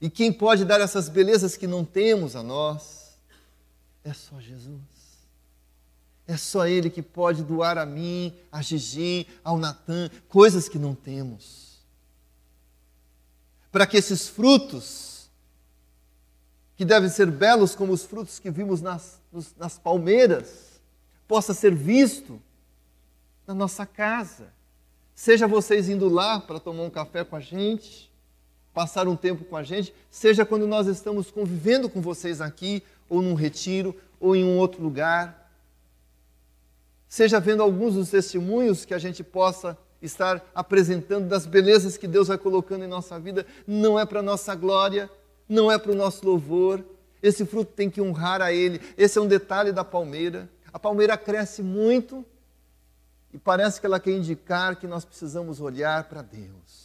[0.02, 3.18] E quem pode dar essas belezas que não temos a nós
[4.04, 4.82] é só Jesus.
[6.28, 10.96] É só Ele que pode doar a mim, a Gigi, ao Natan, coisas que não
[10.96, 11.80] temos.
[13.72, 15.30] Para que esses frutos,
[16.76, 19.20] que devem ser belos como os frutos que vimos nas,
[19.58, 20.82] nas palmeiras,
[21.28, 22.42] possa ser visto
[23.48, 24.54] na nossa casa.
[25.16, 28.12] Seja vocês indo lá para tomar um café com a gente,
[28.74, 33.22] passar um tempo com a gente, seja quando nós estamos convivendo com vocês aqui, ou
[33.22, 35.52] num retiro, ou em um outro lugar.
[37.08, 42.28] Seja vendo alguns dos testemunhos que a gente possa estar apresentando das belezas que Deus
[42.28, 45.10] vai colocando em nossa vida, não é para nossa glória,
[45.48, 46.84] não é para o nosso louvor.
[47.24, 48.80] Esse fruto tem que honrar a Ele.
[48.96, 50.48] Esse é um detalhe da palmeira.
[50.72, 52.24] A palmeira cresce muito
[53.34, 56.84] e parece que ela quer indicar que nós precisamos olhar para Deus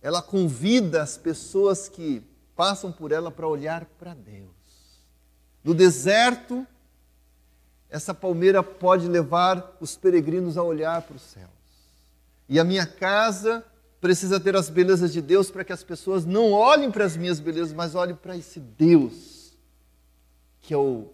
[0.00, 2.22] ela convida as pessoas que
[2.54, 4.48] passam por ela para olhar para Deus.
[5.62, 6.66] No deserto,
[7.90, 11.48] essa palmeira pode levar os peregrinos a olhar para os céus.
[12.48, 13.64] E a minha casa
[14.00, 17.40] precisa ter as belezas de Deus para que as pessoas não olhem para as minhas
[17.40, 19.56] belezas, mas olhem para esse Deus,
[20.60, 21.08] que é o,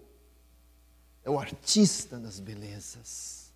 [1.25, 3.53] é o artista das belezas.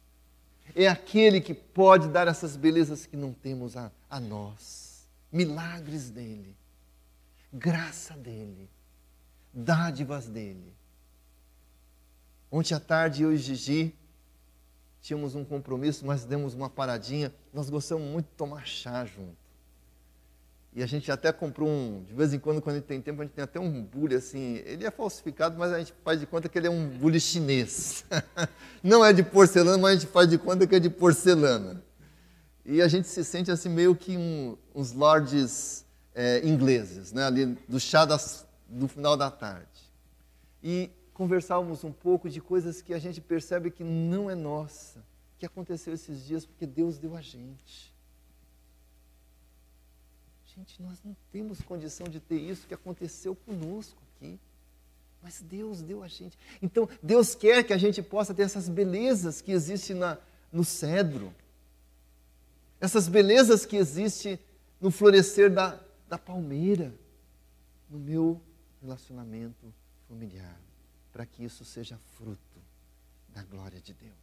[0.75, 4.88] É aquele que pode dar essas belezas que não temos a, a nós
[5.31, 6.57] milagres dele,
[7.53, 8.69] graça dele,
[9.53, 10.75] dádivas dele.
[12.51, 13.95] Ontem à tarde eu e Gigi
[15.01, 17.33] tínhamos um compromisso, mas demos uma paradinha.
[17.53, 19.37] Nós gostamos muito de tomar chá junto.
[20.75, 23.23] E a gente até comprou um, de vez em quando, quando a gente tem tempo,
[23.23, 24.63] a gente tem até um bule assim.
[24.65, 28.05] Ele é falsificado, mas a gente faz de conta que ele é um bule chinês.
[28.83, 31.83] Não é de porcelana, mas a gente faz de conta que é de porcelana
[32.71, 37.25] e a gente se sente assim meio que um, uns lords é, ingleses, né?
[37.25, 39.67] ali do chá das, do final da tarde.
[40.63, 45.05] E conversávamos um pouco de coisas que a gente percebe que não é nossa,
[45.39, 47.93] que aconteceu esses dias porque Deus deu a gente.
[50.57, 54.41] Gente, nós não temos condição de ter isso que aconteceu conosco aqui.
[55.23, 56.39] Mas Deus deu a gente.
[56.63, 60.17] Então, Deus quer que a gente possa ter essas belezas que existem na,
[60.51, 61.35] no cedro
[62.81, 64.39] essas belezas que existem
[64.81, 65.79] no florescer da,
[66.09, 66.95] da palmeira,
[67.91, 68.41] no meu
[68.81, 69.75] relacionamento
[70.07, 70.57] familiar,
[71.19, 72.63] para que isso seja fruto
[73.31, 74.15] da glória de Deus.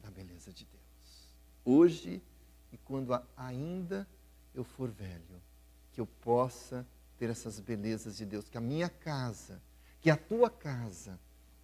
[0.00, 1.34] da beleza de Deus.
[1.64, 2.22] Hoje
[2.70, 4.06] e quando ainda
[4.54, 5.42] eu for velho,
[5.92, 6.86] que eu possa
[7.18, 9.60] ter essas belezas de Deus, que a minha casa,
[10.00, 11.18] que a tua casa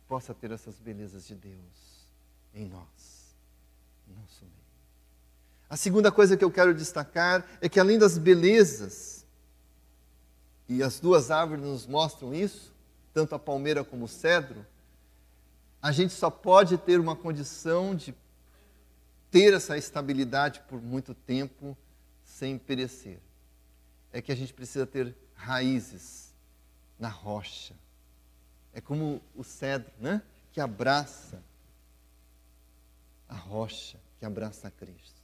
[0.09, 2.09] possa ter essas belezas de Deus
[2.53, 3.37] em nós,
[4.09, 4.57] em nosso meio.
[5.71, 9.25] A segunda coisa que eu quero destacar é que além das belezas,
[10.69, 12.74] e as duas árvores nos mostram isso,
[13.15, 14.67] tanto a palmeira como o cedro,
[15.81, 18.13] a gente só pode ter uma condição de
[19.31, 21.77] ter essa estabilidade por muito tempo
[22.25, 23.21] sem perecer.
[24.13, 26.35] É que a gente precisa ter raízes
[26.99, 27.75] na rocha.
[28.73, 30.21] É como o cedro, né?
[30.53, 31.41] Que abraça
[33.29, 35.23] a rocha, que abraça a Cristo.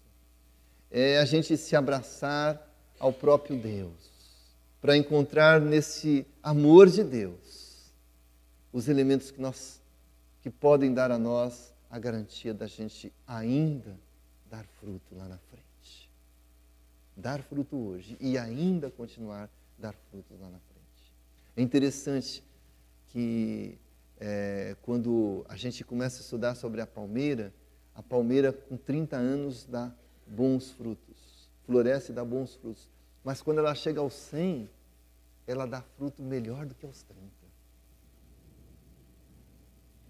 [0.90, 4.10] É a gente se abraçar ao próprio Deus,
[4.80, 7.59] para encontrar nesse amor de Deus
[8.72, 9.80] os elementos que nós
[10.40, 13.98] que podem dar a nós a garantia da gente ainda
[14.50, 16.10] dar fruto lá na frente.
[17.16, 21.14] Dar fruto hoje e ainda continuar dar fruto lá na frente.
[21.56, 22.42] É interessante
[23.08, 23.78] que
[24.18, 27.52] é, quando a gente começa a estudar sobre a palmeira,
[27.94, 29.92] a palmeira com 30 anos dá
[30.26, 32.88] bons frutos, floresce e dá bons frutos.
[33.24, 34.70] Mas quando ela chega aos 100,
[35.46, 37.39] ela dá fruto melhor do que aos 30.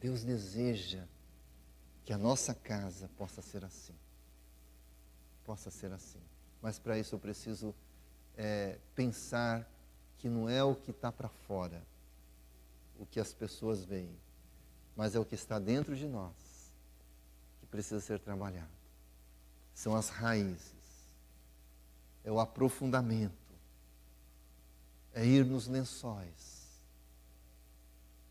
[0.00, 1.04] Deus deseja
[2.06, 3.94] que a nossa casa possa ser assim.
[5.44, 6.20] Possa ser assim.
[6.62, 7.74] Mas para isso eu preciso
[8.36, 9.68] é, pensar
[10.16, 11.82] que não é o que está para fora,
[12.98, 14.18] o que as pessoas veem,
[14.96, 16.34] mas é o que está dentro de nós
[17.60, 18.68] que precisa ser trabalhado.
[19.74, 20.72] São as raízes,
[22.24, 23.34] é o aprofundamento,
[25.12, 26.80] é ir nos lençóis,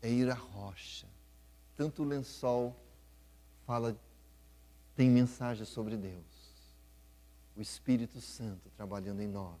[0.02, 1.06] é ir à rocha.
[1.80, 2.76] Tanto lençol
[3.66, 3.98] fala,
[4.94, 6.12] tem mensagem sobre Deus.
[7.56, 9.58] O Espírito Santo trabalhando em nós,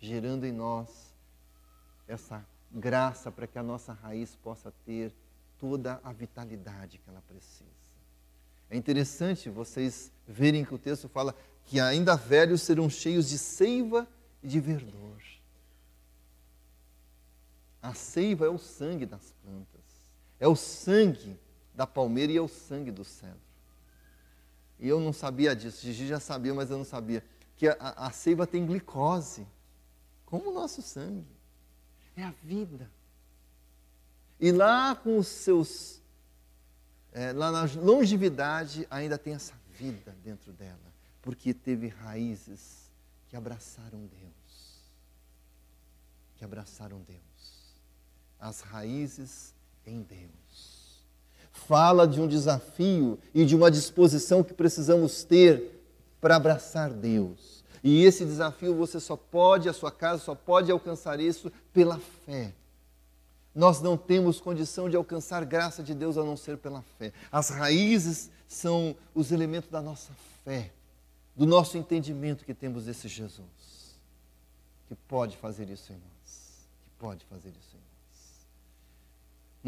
[0.00, 1.14] gerando em nós
[2.08, 5.14] essa graça para que a nossa raiz possa ter
[5.60, 7.70] toda a vitalidade que ela precisa.
[8.68, 14.08] É interessante vocês verem que o texto fala que ainda velhos serão cheios de seiva
[14.42, 15.22] e de verdor.
[17.80, 19.77] A seiva é o sangue das plantas,
[20.38, 21.38] é o sangue
[21.74, 23.38] da palmeira e é o sangue do cedro.
[24.78, 27.24] E eu não sabia disso, Gigi já sabia, mas eu não sabia.
[27.56, 29.46] Que a, a seiva tem glicose,
[30.24, 31.26] como o nosso sangue
[32.16, 32.90] é a vida.
[34.38, 36.00] E lá com os seus,
[37.12, 40.78] é, lá na longevidade, ainda tem essa vida dentro dela,
[41.20, 42.88] porque teve raízes
[43.28, 44.82] que abraçaram Deus.
[46.36, 47.18] Que abraçaram Deus.
[48.38, 49.54] As raízes
[49.88, 51.02] em Deus.
[51.52, 55.82] Fala de um desafio e de uma disposição que precisamos ter
[56.20, 61.20] para abraçar Deus e esse desafio você só pode, a sua casa só pode alcançar
[61.20, 62.52] isso pela fé.
[63.54, 67.12] Nós não temos condição de alcançar graça de Deus a não ser pela fé.
[67.30, 70.12] As raízes são os elementos da nossa
[70.44, 70.72] fé,
[71.34, 73.98] do nosso entendimento que temos desse Jesus,
[74.86, 77.87] que pode fazer isso em nós, que pode fazer isso em nós.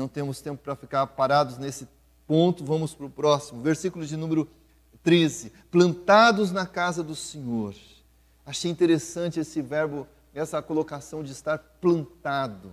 [0.01, 1.87] Não temos tempo para ficar parados nesse
[2.27, 4.49] ponto, vamos para o próximo, versículo de número
[5.03, 5.53] 13.
[5.71, 7.75] Plantados na casa do Senhor
[8.47, 12.73] Achei interessante esse verbo, essa colocação de estar plantado.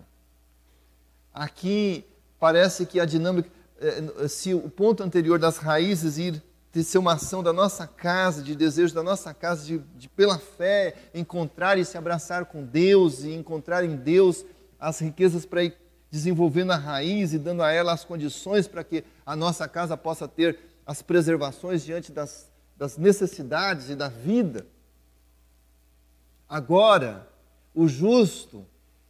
[1.33, 2.03] Aqui
[2.39, 7.13] parece que a dinâmica, eh, se o ponto anterior das raízes ir de ser uma
[7.13, 11.85] ação da nossa casa, de desejo da nossa casa, de, de, pela fé encontrar e
[11.85, 14.45] se abraçar com Deus e encontrar em Deus
[14.79, 15.61] as riquezas para
[16.17, 20.27] desenvolvendo a raiz e dando a ela as condições para que a nossa casa possa
[20.27, 24.65] ter as preservações diante das, das necessidades e da vida.
[26.49, 27.27] Agora,
[27.73, 28.65] o justo,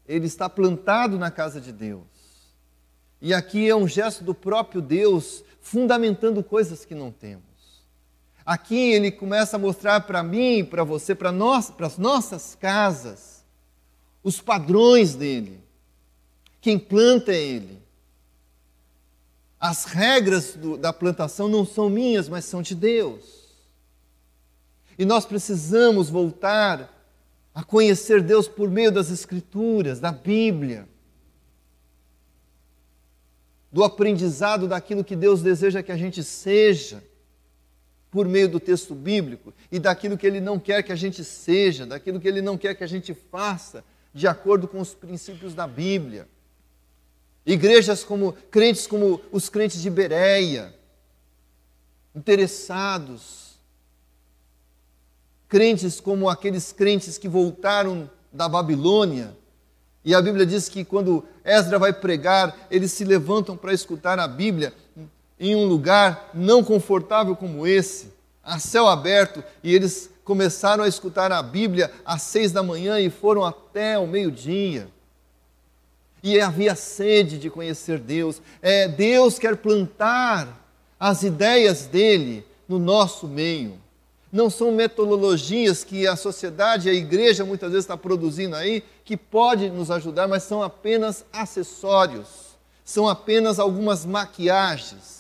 [0.06, 2.04] ele está plantado na casa de Deus.
[3.22, 7.46] E aqui é um gesto do próprio Deus fundamentando coisas que não temos.
[8.46, 13.46] Aqui ele começa a mostrar para mim, para você, para nós, para as nossas casas,
[14.22, 15.67] os padrões dele.
[16.68, 17.82] Quem planta é ele.
[19.58, 23.56] As regras do, da plantação não são minhas, mas são de Deus.
[25.00, 26.94] E nós precisamos voltar
[27.56, 30.90] a conhecer Deus por meio das Escrituras, da Bíblia,
[33.72, 37.02] do aprendizado daquilo que Deus deseja que a gente seja,
[38.12, 41.86] por meio do texto bíblico, e daquilo que Ele não quer que a gente seja,
[41.86, 45.66] daquilo que Ele não quer que a gente faça, de acordo com os princípios da
[45.66, 46.28] Bíblia.
[47.48, 50.76] Igrejas como, crentes como os crentes de Bereia,
[52.14, 53.58] interessados,
[55.48, 59.34] crentes como aqueles crentes que voltaram da Babilônia.
[60.04, 64.28] E a Bíblia diz que quando Esdra vai pregar, eles se levantam para escutar a
[64.28, 64.74] Bíblia
[65.40, 68.12] em um lugar não confortável como esse,
[68.44, 73.10] a céu aberto, e eles começaram a escutar a Bíblia às seis da manhã e
[73.10, 74.90] foram até o meio-dia.
[76.24, 78.42] E havia sede de conhecer Deus.
[78.62, 80.66] É, Deus quer plantar
[81.00, 83.80] as ideias dele no nosso meio.
[84.32, 89.70] Não são metodologias que a sociedade, a igreja muitas vezes está produzindo aí, que pode
[89.70, 95.17] nos ajudar, mas são apenas acessórios, são apenas algumas maquiagens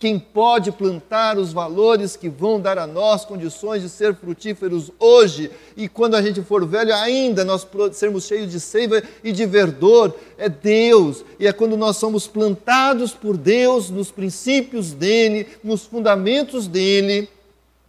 [0.00, 5.50] quem pode plantar os valores que vão dar a nós condições de ser frutíferos hoje
[5.76, 10.16] e quando a gente for velho ainda nós sermos cheios de seiva e de verdor,
[10.38, 11.22] é Deus.
[11.38, 17.28] E é quando nós somos plantados por Deus nos princípios dele, nos fundamentos dele,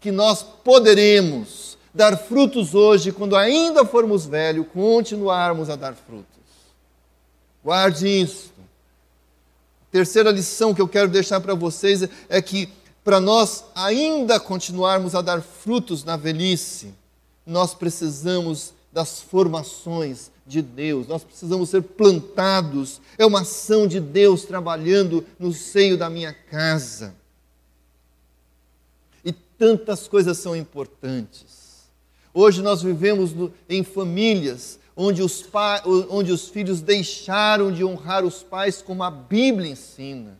[0.01, 6.25] que nós poderemos dar frutos hoje, quando ainda formos velhos, continuarmos a dar frutos.
[7.63, 8.50] Guarde isso.
[9.91, 12.69] Terceira lição que eu quero deixar para vocês é que,
[13.03, 16.93] para nós ainda continuarmos a dar frutos na velhice,
[17.45, 23.01] nós precisamos das formações de Deus, nós precisamos ser plantados.
[23.17, 27.13] É uma ação de Deus trabalhando no seio da minha casa.
[29.23, 31.61] E tantas coisas são importantes.
[32.33, 33.31] Hoje nós vivemos
[33.67, 35.43] em famílias onde os,
[36.09, 40.39] onde os filhos deixaram de honrar os pais como a Bíblia ensina.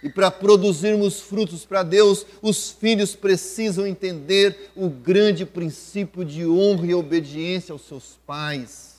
[0.00, 6.86] E para produzirmos frutos para Deus, os filhos precisam entender o grande princípio de honra
[6.86, 8.94] e obediência aos seus pais.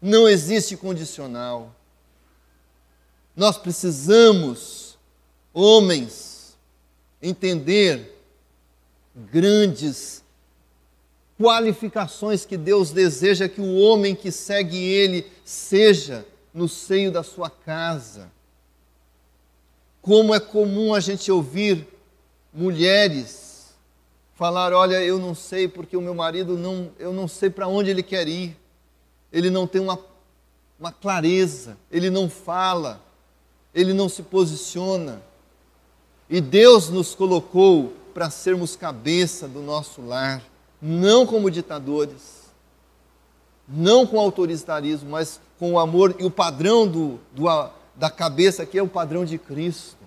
[0.00, 1.74] Não existe condicional.
[3.36, 4.96] Nós precisamos,
[5.52, 6.56] homens,
[7.20, 8.16] entender
[9.14, 10.21] grandes
[11.42, 16.24] qualificações que Deus deseja que o homem que segue Ele seja
[16.54, 18.30] no seio da sua casa.
[20.00, 21.88] Como é comum a gente ouvir
[22.54, 23.74] mulheres
[24.34, 27.90] falar: Olha, eu não sei porque o meu marido não, eu não sei para onde
[27.90, 28.56] ele quer ir,
[29.32, 29.98] ele não tem uma,
[30.78, 33.02] uma clareza, ele não fala,
[33.74, 35.20] ele não se posiciona.
[36.30, 40.51] E Deus nos colocou para sermos cabeça do nosso lar
[40.82, 42.42] não como ditadores,
[43.68, 47.44] não com autoritarismo, mas com o amor e o padrão do, do,
[47.94, 50.02] da cabeça que é o padrão de Cristo.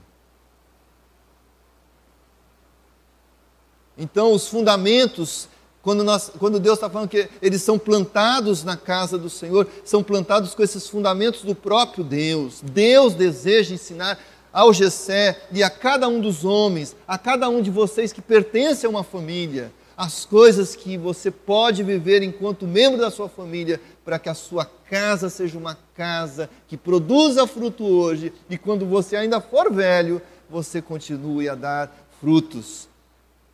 [3.98, 5.48] Então, os fundamentos,
[5.82, 10.04] quando, nós, quando Deus está falando que eles são plantados na casa do Senhor, são
[10.04, 12.60] plantados com esses fundamentos do próprio Deus.
[12.62, 14.20] Deus deseja ensinar
[14.52, 18.86] ao Gessé e a cada um dos homens, a cada um de vocês que pertence
[18.86, 24.20] a uma família, as coisas que você pode viver enquanto membro da sua família, para
[24.20, 29.39] que a sua casa seja uma casa que produza fruto hoje e quando você ainda
[29.39, 32.89] for velho, você continue a dar frutos,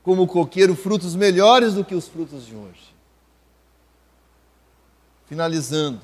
[0.04, 2.92] como coqueiro, frutos melhores do que os frutos de hoje.
[5.28, 6.02] Finalizando.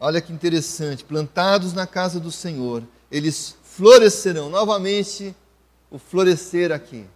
[0.00, 4.48] Olha que interessante, plantados na casa do Senhor, eles florescerão.
[4.48, 5.34] Novamente,
[5.90, 7.06] o florescer aqui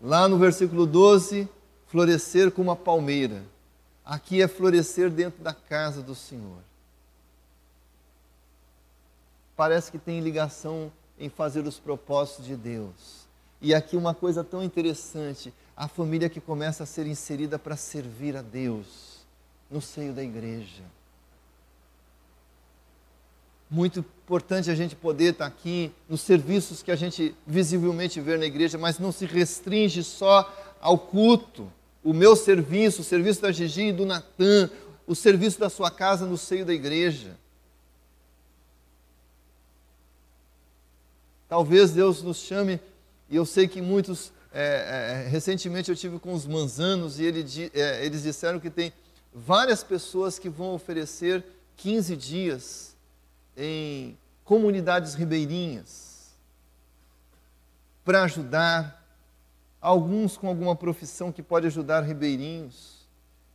[0.00, 1.48] Lá no versículo 12,
[1.86, 3.42] florescer como a palmeira.
[4.04, 6.58] Aqui é florescer dentro da casa do Senhor.
[9.56, 13.26] Parece que tem ligação em fazer os propósitos de Deus.
[13.60, 18.36] E aqui uma coisa tão interessante: a família que começa a ser inserida para servir
[18.36, 19.24] a Deus
[19.70, 20.84] no seio da igreja.
[23.68, 28.46] Muito importante a gente poder estar aqui nos serviços que a gente visivelmente vê na
[28.46, 31.70] igreja, mas não se restringe só ao culto.
[32.02, 34.70] O meu serviço, o serviço da Gigi e do Natan,
[35.06, 37.36] o serviço da sua casa no seio da igreja.
[41.48, 42.80] Talvez Deus nos chame,
[43.30, 47.44] e eu sei que muitos, é, é, recentemente eu tive com os manzanos e ele,
[47.72, 48.92] é, eles disseram que tem
[49.32, 51.44] várias pessoas que vão oferecer
[51.76, 52.95] 15 dias
[53.56, 56.16] em comunidades ribeirinhas
[58.04, 59.04] para ajudar
[59.80, 62.96] alguns com alguma profissão que pode ajudar ribeirinhos.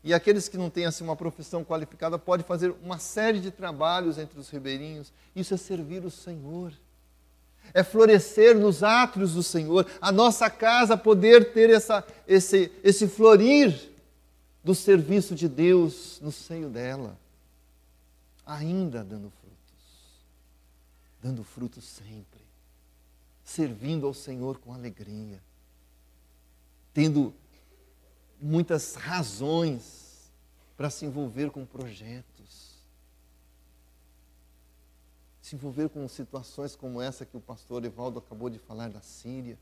[0.04, 4.18] E aqueles que não têm assim uma profissão qualificada pode fazer uma série de trabalhos
[4.18, 5.14] entre os ribeirinhos.
[5.36, 6.74] Isso é servir o Senhor.
[7.74, 13.90] É florescer nos átrios do Senhor, a nossa casa poder ter essa, esse, esse florir
[14.64, 17.18] do serviço de Deus no seio dela,
[18.46, 19.32] ainda dando
[21.22, 22.42] dando frutos sempre.
[23.44, 25.44] servindo ao Senhor com alegria,
[26.94, 27.34] tendo
[28.40, 30.32] muitas razões
[30.78, 32.80] para se envolver com projetos,
[35.42, 39.58] se envolver com situações como essa que o pastor Evaldo acabou de falar da Síria.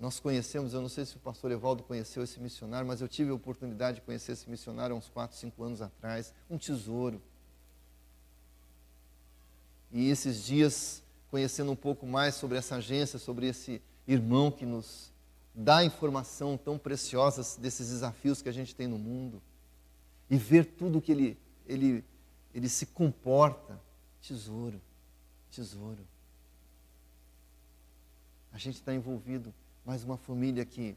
[0.00, 3.30] Nós conhecemos, eu não sei se o pastor Evaldo conheceu esse missionário, mas eu tive
[3.30, 7.20] a oportunidade de conhecer esse missionário há uns 4, 5 anos atrás, um tesouro.
[9.90, 15.12] E esses dias, conhecendo um pouco mais sobre essa agência, sobre esse irmão que nos
[15.54, 19.42] dá informação tão preciosa desses desafios que a gente tem no mundo,
[20.30, 22.04] e ver tudo que ele, ele,
[22.54, 23.80] ele se comporta,
[24.20, 24.80] tesouro,
[25.50, 26.06] tesouro.
[28.52, 29.52] A gente está envolvido
[29.88, 30.94] mas uma família que,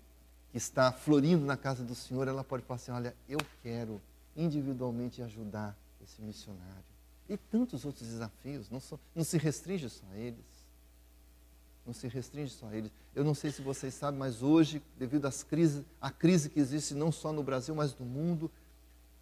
[0.51, 4.01] que está florindo na casa do Senhor, ela pode falar assim: olha, eu quero
[4.35, 6.90] individualmente ajudar esse missionário.
[7.31, 8.81] E tantos outros desafios, não,
[9.15, 10.45] não se restringe só a eles.
[11.85, 12.91] Não se restringe só a eles.
[13.15, 16.93] Eu não sei se vocês sabem, mas hoje, devido às crises, à crise que existe
[16.93, 18.51] não só no Brasil, mas no mundo,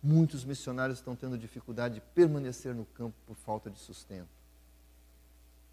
[0.02, 4.28] muitos missionários estão tendo dificuldade de permanecer no campo por falta de sustento.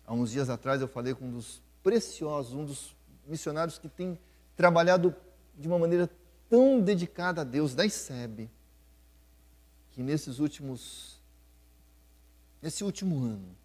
[0.07, 2.95] Há uns dias atrás eu falei com um dos preciosos, um dos
[3.27, 4.19] missionários que têm
[4.55, 5.17] trabalhado
[5.57, 6.11] de uma maneira
[6.51, 8.51] tão dedicada a Deus, da ICEB,
[9.93, 11.16] que nesses últimos,
[12.67, 13.57] nesse último ano,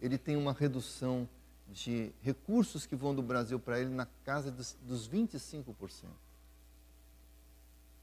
[0.00, 1.28] ele tem uma redução
[1.68, 5.74] de recursos que vão do Brasil para ele na casa dos, dos 25%.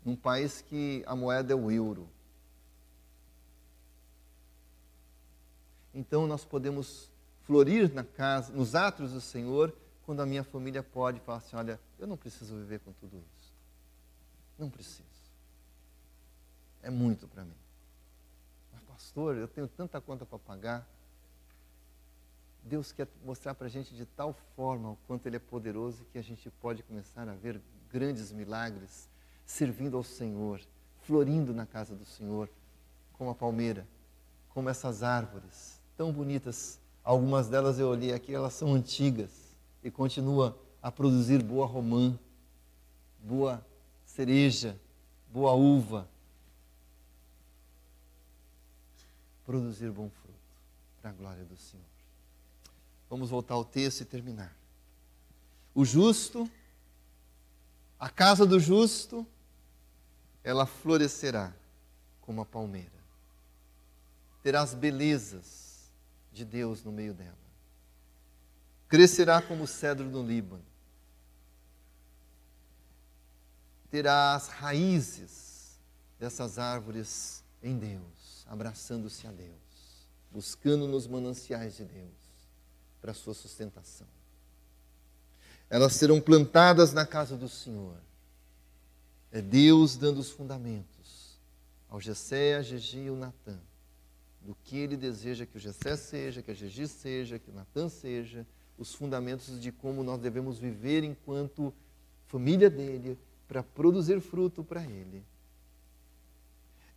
[0.05, 2.07] Num país que a moeda é o euro.
[5.93, 9.75] Então nós podemos florir na casa, nos atos do Senhor,
[10.05, 13.51] quando a minha família pode falar assim: olha, eu não preciso viver com tudo isso.
[14.57, 15.03] Não preciso.
[16.81, 17.64] É muito para mim.
[18.95, 20.89] Pastor, eu tenho tanta conta para pagar.
[22.63, 26.17] Deus quer mostrar para a gente de tal forma o quanto Ele é poderoso que
[26.17, 27.59] a gente pode começar a ver
[27.91, 29.09] grandes milagres
[29.45, 30.61] servindo ao Senhor,
[31.01, 32.49] florindo na casa do Senhor,
[33.11, 33.85] como a palmeira,
[34.47, 36.79] como essas árvores tão bonitas.
[37.03, 42.17] Algumas delas eu olhei aqui, elas são antigas e continua a produzir boa romã,
[43.19, 43.61] boa
[44.05, 44.79] cereja,
[45.33, 46.07] boa uva.
[49.45, 50.39] Produzir bom fruto
[51.01, 51.85] para a glória do Senhor.
[53.09, 54.55] Vamos voltar ao texto e terminar.
[55.73, 56.49] O justo,
[57.99, 59.25] a casa do justo,
[60.43, 61.53] ela florescerá
[62.21, 62.89] como a palmeira.
[64.41, 65.89] Terá as belezas
[66.31, 67.45] de Deus no meio dela
[68.87, 70.63] crescerá como o cedro do Líbano.
[73.89, 75.77] Terá as raízes
[76.19, 78.01] dessas árvores em Deus,
[78.45, 82.13] abraçando-se a Deus, buscando nos mananciais de Deus
[83.01, 84.07] para sua sustentação.
[85.69, 87.97] Elas serão plantadas na casa do Senhor.
[89.31, 91.39] É Deus dando os fundamentos
[91.89, 93.59] ao Jessé, a Gegi e ao Natã
[94.45, 97.89] do que ele deseja que o Jessé seja, que a Gegi seja, que o Natã
[97.89, 98.45] seja,
[98.77, 101.73] os fundamentos de como nós devemos viver enquanto
[102.27, 103.17] família dele,
[103.47, 105.23] para produzir fruto para ele.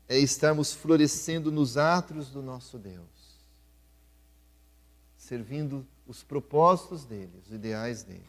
[0.08, 3.04] É estarmos florescendo nos átrios do nosso Deus,
[5.16, 8.24] servindo os propósitos dele, os ideais dele.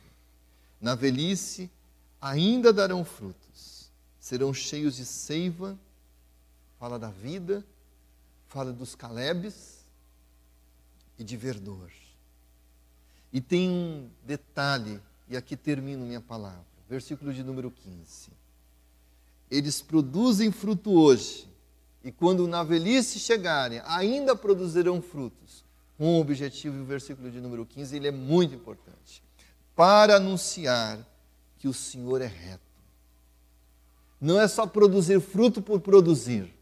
[0.82, 1.70] Na velhice
[2.22, 5.80] ainda darão frutos, serão cheios de seiva,
[6.78, 7.66] fala da vida,
[8.48, 9.86] fala dos calebes
[11.18, 11.90] e de verdor.
[13.32, 15.00] E tem um detalhe,
[15.30, 18.30] e aqui termino minha palavra, versículo de número 15.
[19.52, 21.48] Eles produzem fruto hoje,
[22.04, 25.66] e quando na velhice chegarem, ainda produzirão frutos.
[26.00, 29.22] Um objetivo, e o versículo de número 15, ele é muito importante.
[29.76, 31.00] Para anunciar
[31.58, 32.62] que o Senhor é reto.
[34.20, 36.54] Não é só produzir fruto por produzir,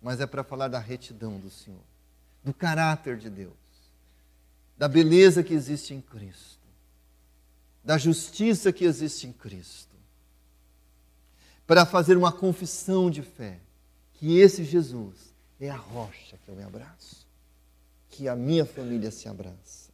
[0.00, 1.80] mas é para falar da retidão do Senhor,
[2.42, 3.60] do caráter de Deus
[4.80, 6.66] da beleza que existe em Cristo,
[7.84, 9.94] da justiça que existe em Cristo,
[11.66, 13.60] para fazer uma confissão de fé
[14.20, 17.26] que esse Jesus é a rocha que eu me abraço,
[18.10, 19.90] que a minha família se abraça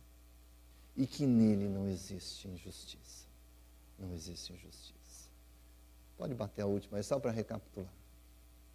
[0.97, 3.24] e que nele não existe injustiça.
[3.97, 5.29] Não existe injustiça.
[6.18, 7.93] Pode bater a última, é só para recapitular.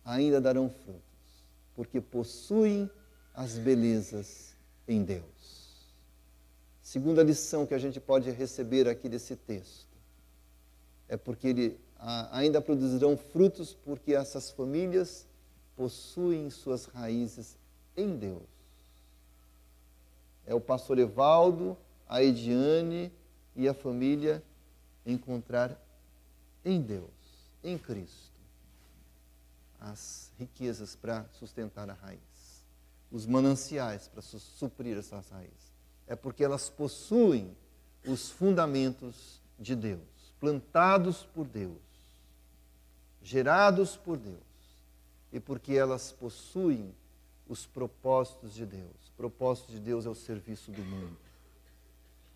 [0.06, 1.43] Ainda darão frutos,
[1.76, 2.89] porque possuem
[3.34, 4.56] as belezas
[4.88, 5.91] em Deus.
[6.82, 9.97] Segunda lição que a gente pode receber aqui desse texto
[11.10, 11.80] é porque ele
[12.32, 15.30] ainda produzirão frutos porque essas famílias
[15.76, 17.57] possuem suas raízes
[17.95, 18.49] em Deus.
[20.45, 23.11] É o pastor Evaldo, a Ediane
[23.55, 24.43] e a família
[25.05, 25.80] encontrar
[26.63, 27.09] em Deus,
[27.63, 28.39] em Cristo,
[29.80, 32.65] as riquezas para sustentar a raiz,
[33.11, 35.72] os mananciais para suprir essas raízes.
[36.07, 37.55] É porque elas possuem
[38.05, 41.82] os fundamentos de Deus, plantados por Deus,
[43.22, 44.51] gerados por Deus,
[45.32, 46.93] e porque elas possuem
[47.47, 49.09] os propósitos de Deus.
[49.09, 51.17] O propósito de Deus é o serviço do mundo.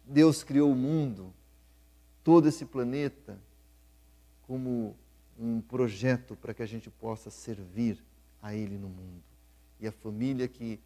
[0.05, 1.33] Deus criou o mundo,
[2.23, 3.39] todo esse planeta,
[4.43, 4.95] como
[5.39, 8.03] um projeto para que a gente possa servir
[8.41, 9.23] a Ele no mundo.
[9.79, 10.79] E a família que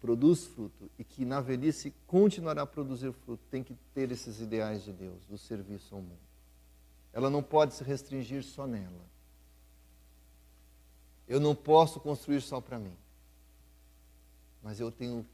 [0.00, 4.82] produz fruto e que na velhice continuará a produzir fruto tem que ter esses ideais
[4.82, 6.30] de Deus, do serviço ao mundo.
[7.12, 9.04] Ela não pode se restringir só nela.
[11.30, 12.96] Eu não posso construir só para mim.
[14.60, 15.24] Mas eu tenho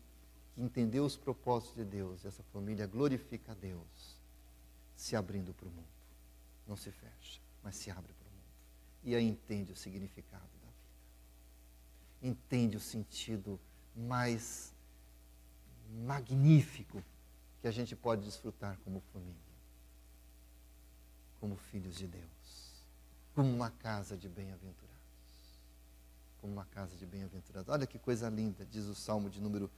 [0.54, 2.22] que entender os propósitos de Deus.
[2.22, 4.20] Essa família glorifica a Deus,
[4.94, 5.88] se abrindo para o mundo.
[6.66, 8.44] Não se fecha, mas se abre para o mundo.
[9.04, 12.34] E aí entende o significado da vida.
[12.34, 13.58] Entende o sentido
[13.96, 14.74] mais
[16.04, 17.02] magnífico
[17.62, 19.34] que a gente pode desfrutar como família,
[21.40, 22.84] como filhos de Deus,
[23.34, 24.95] como uma casa de bem-aventurados
[26.46, 27.68] como uma casa de bem-aventurados.
[27.68, 29.68] Olha que coisa linda, diz o Salmo de número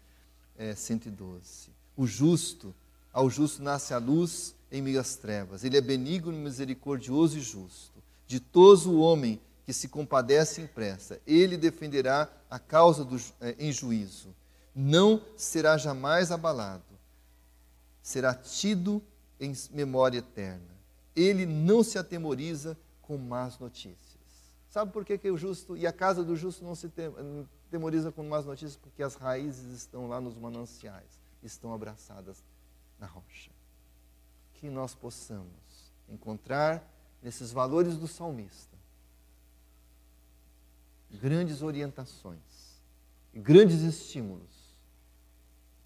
[0.57, 1.71] é, 112.
[1.97, 2.75] O justo,
[3.11, 5.65] ao justo nasce a luz em meio às trevas.
[5.65, 8.03] Ele é benigno, misericordioso e justo.
[8.27, 11.19] Ditoso o homem que se compadece e impressa.
[11.27, 14.35] Ele defenderá a causa do, é, em juízo.
[14.75, 16.85] Não será jamais abalado.
[18.03, 19.03] Será tido
[19.41, 20.77] em memória eterna.
[21.17, 24.08] Ele não se atemoriza com más notícias.
[24.69, 26.91] Sabe por que, que o justo e a casa do justo não se
[27.71, 28.77] temoriza com más notícias?
[28.77, 32.45] Porque as raízes estão lá nos mananciais, estão abraçadas
[32.99, 33.51] na rocha.
[34.55, 36.87] Que nós possamos encontrar
[37.23, 38.77] nesses valores do salmista
[41.11, 42.83] grandes orientações,
[43.33, 44.77] grandes estímulos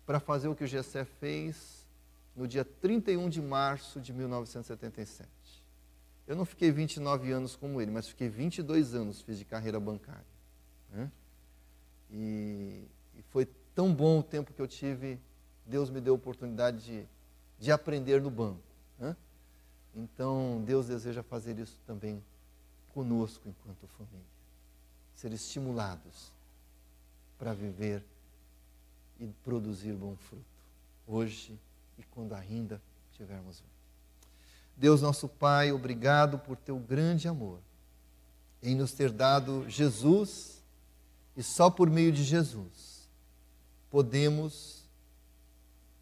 [0.05, 1.87] para fazer o que o Gessé fez
[2.35, 5.29] no dia 31 de março de 1977.
[6.27, 10.25] Eu não fiquei 29 anos como ele, mas fiquei 22 anos, fiz de carreira bancária.
[10.91, 11.11] Né?
[12.11, 12.85] E,
[13.17, 15.19] e, foi tão bom o tempo que eu tive,
[15.67, 17.07] Deus me deu a oportunidade de,
[17.59, 18.63] de aprender no banco.
[18.99, 19.17] Né?
[19.95, 22.23] Então, Deus deseja fazer isso também
[22.95, 24.21] conosco enquanto família.
[25.15, 26.33] Ser estimulados
[27.39, 28.05] para viver
[29.19, 30.45] e produzir bom fruto,
[31.07, 31.59] hoje
[31.99, 32.81] e quando ainda
[33.13, 33.72] tivermos vida.
[34.77, 37.59] Deus nosso Pai, obrigado por teu grande amor
[38.63, 40.63] em nos ter dado Jesus
[41.37, 42.93] e só por meio de Jesus
[43.91, 44.83] podemos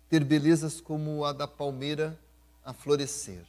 [0.09, 2.19] ter belezas como a da palmeira
[2.65, 3.45] a florescer,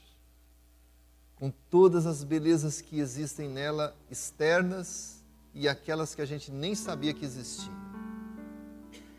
[1.36, 7.14] com todas as belezas que existem nela, externas e aquelas que a gente nem sabia
[7.14, 7.76] que existiam,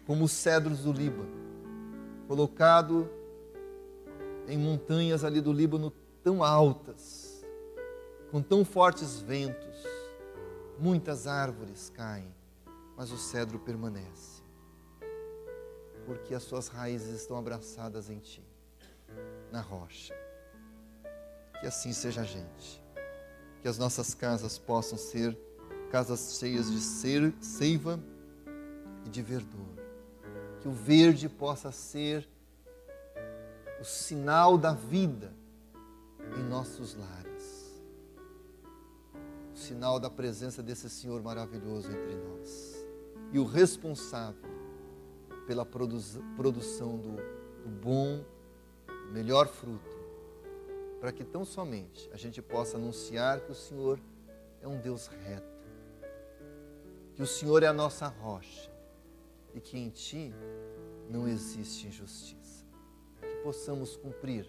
[0.06, 1.30] como os cedros do Líbano,
[2.26, 3.08] colocado
[4.48, 7.44] em montanhas ali do Líbano tão altas,
[8.30, 9.84] com tão fortes ventos,
[10.78, 12.34] muitas árvores caem,
[12.96, 14.42] mas o cedro permanece,
[16.06, 18.44] porque as suas raízes estão abraçadas em ti,
[19.50, 20.14] na rocha.
[21.60, 22.82] Que assim seja a gente,
[23.60, 25.38] que as nossas casas possam ser
[25.90, 28.00] casas cheias de seiva
[29.04, 29.76] e de verdor,
[30.60, 32.28] que o verde possa ser
[33.82, 35.34] o sinal da vida
[36.38, 37.82] em nossos lares.
[39.52, 42.86] O sinal da presença desse Senhor maravilhoso entre nós.
[43.32, 44.48] E o responsável
[45.48, 48.24] pela produção do, do bom,
[49.10, 49.96] melhor fruto,
[51.00, 53.98] para que tão somente a gente possa anunciar que o Senhor
[54.60, 55.66] é um Deus reto,
[57.16, 58.70] que o Senhor é a nossa rocha
[59.52, 60.32] e que em Ti
[61.10, 62.41] não existe injustiça
[63.42, 64.46] possamos cumprir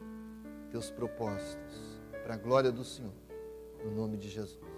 [0.71, 3.13] teus propósitos para a glória do Senhor,
[3.83, 4.72] no nome de Jesus.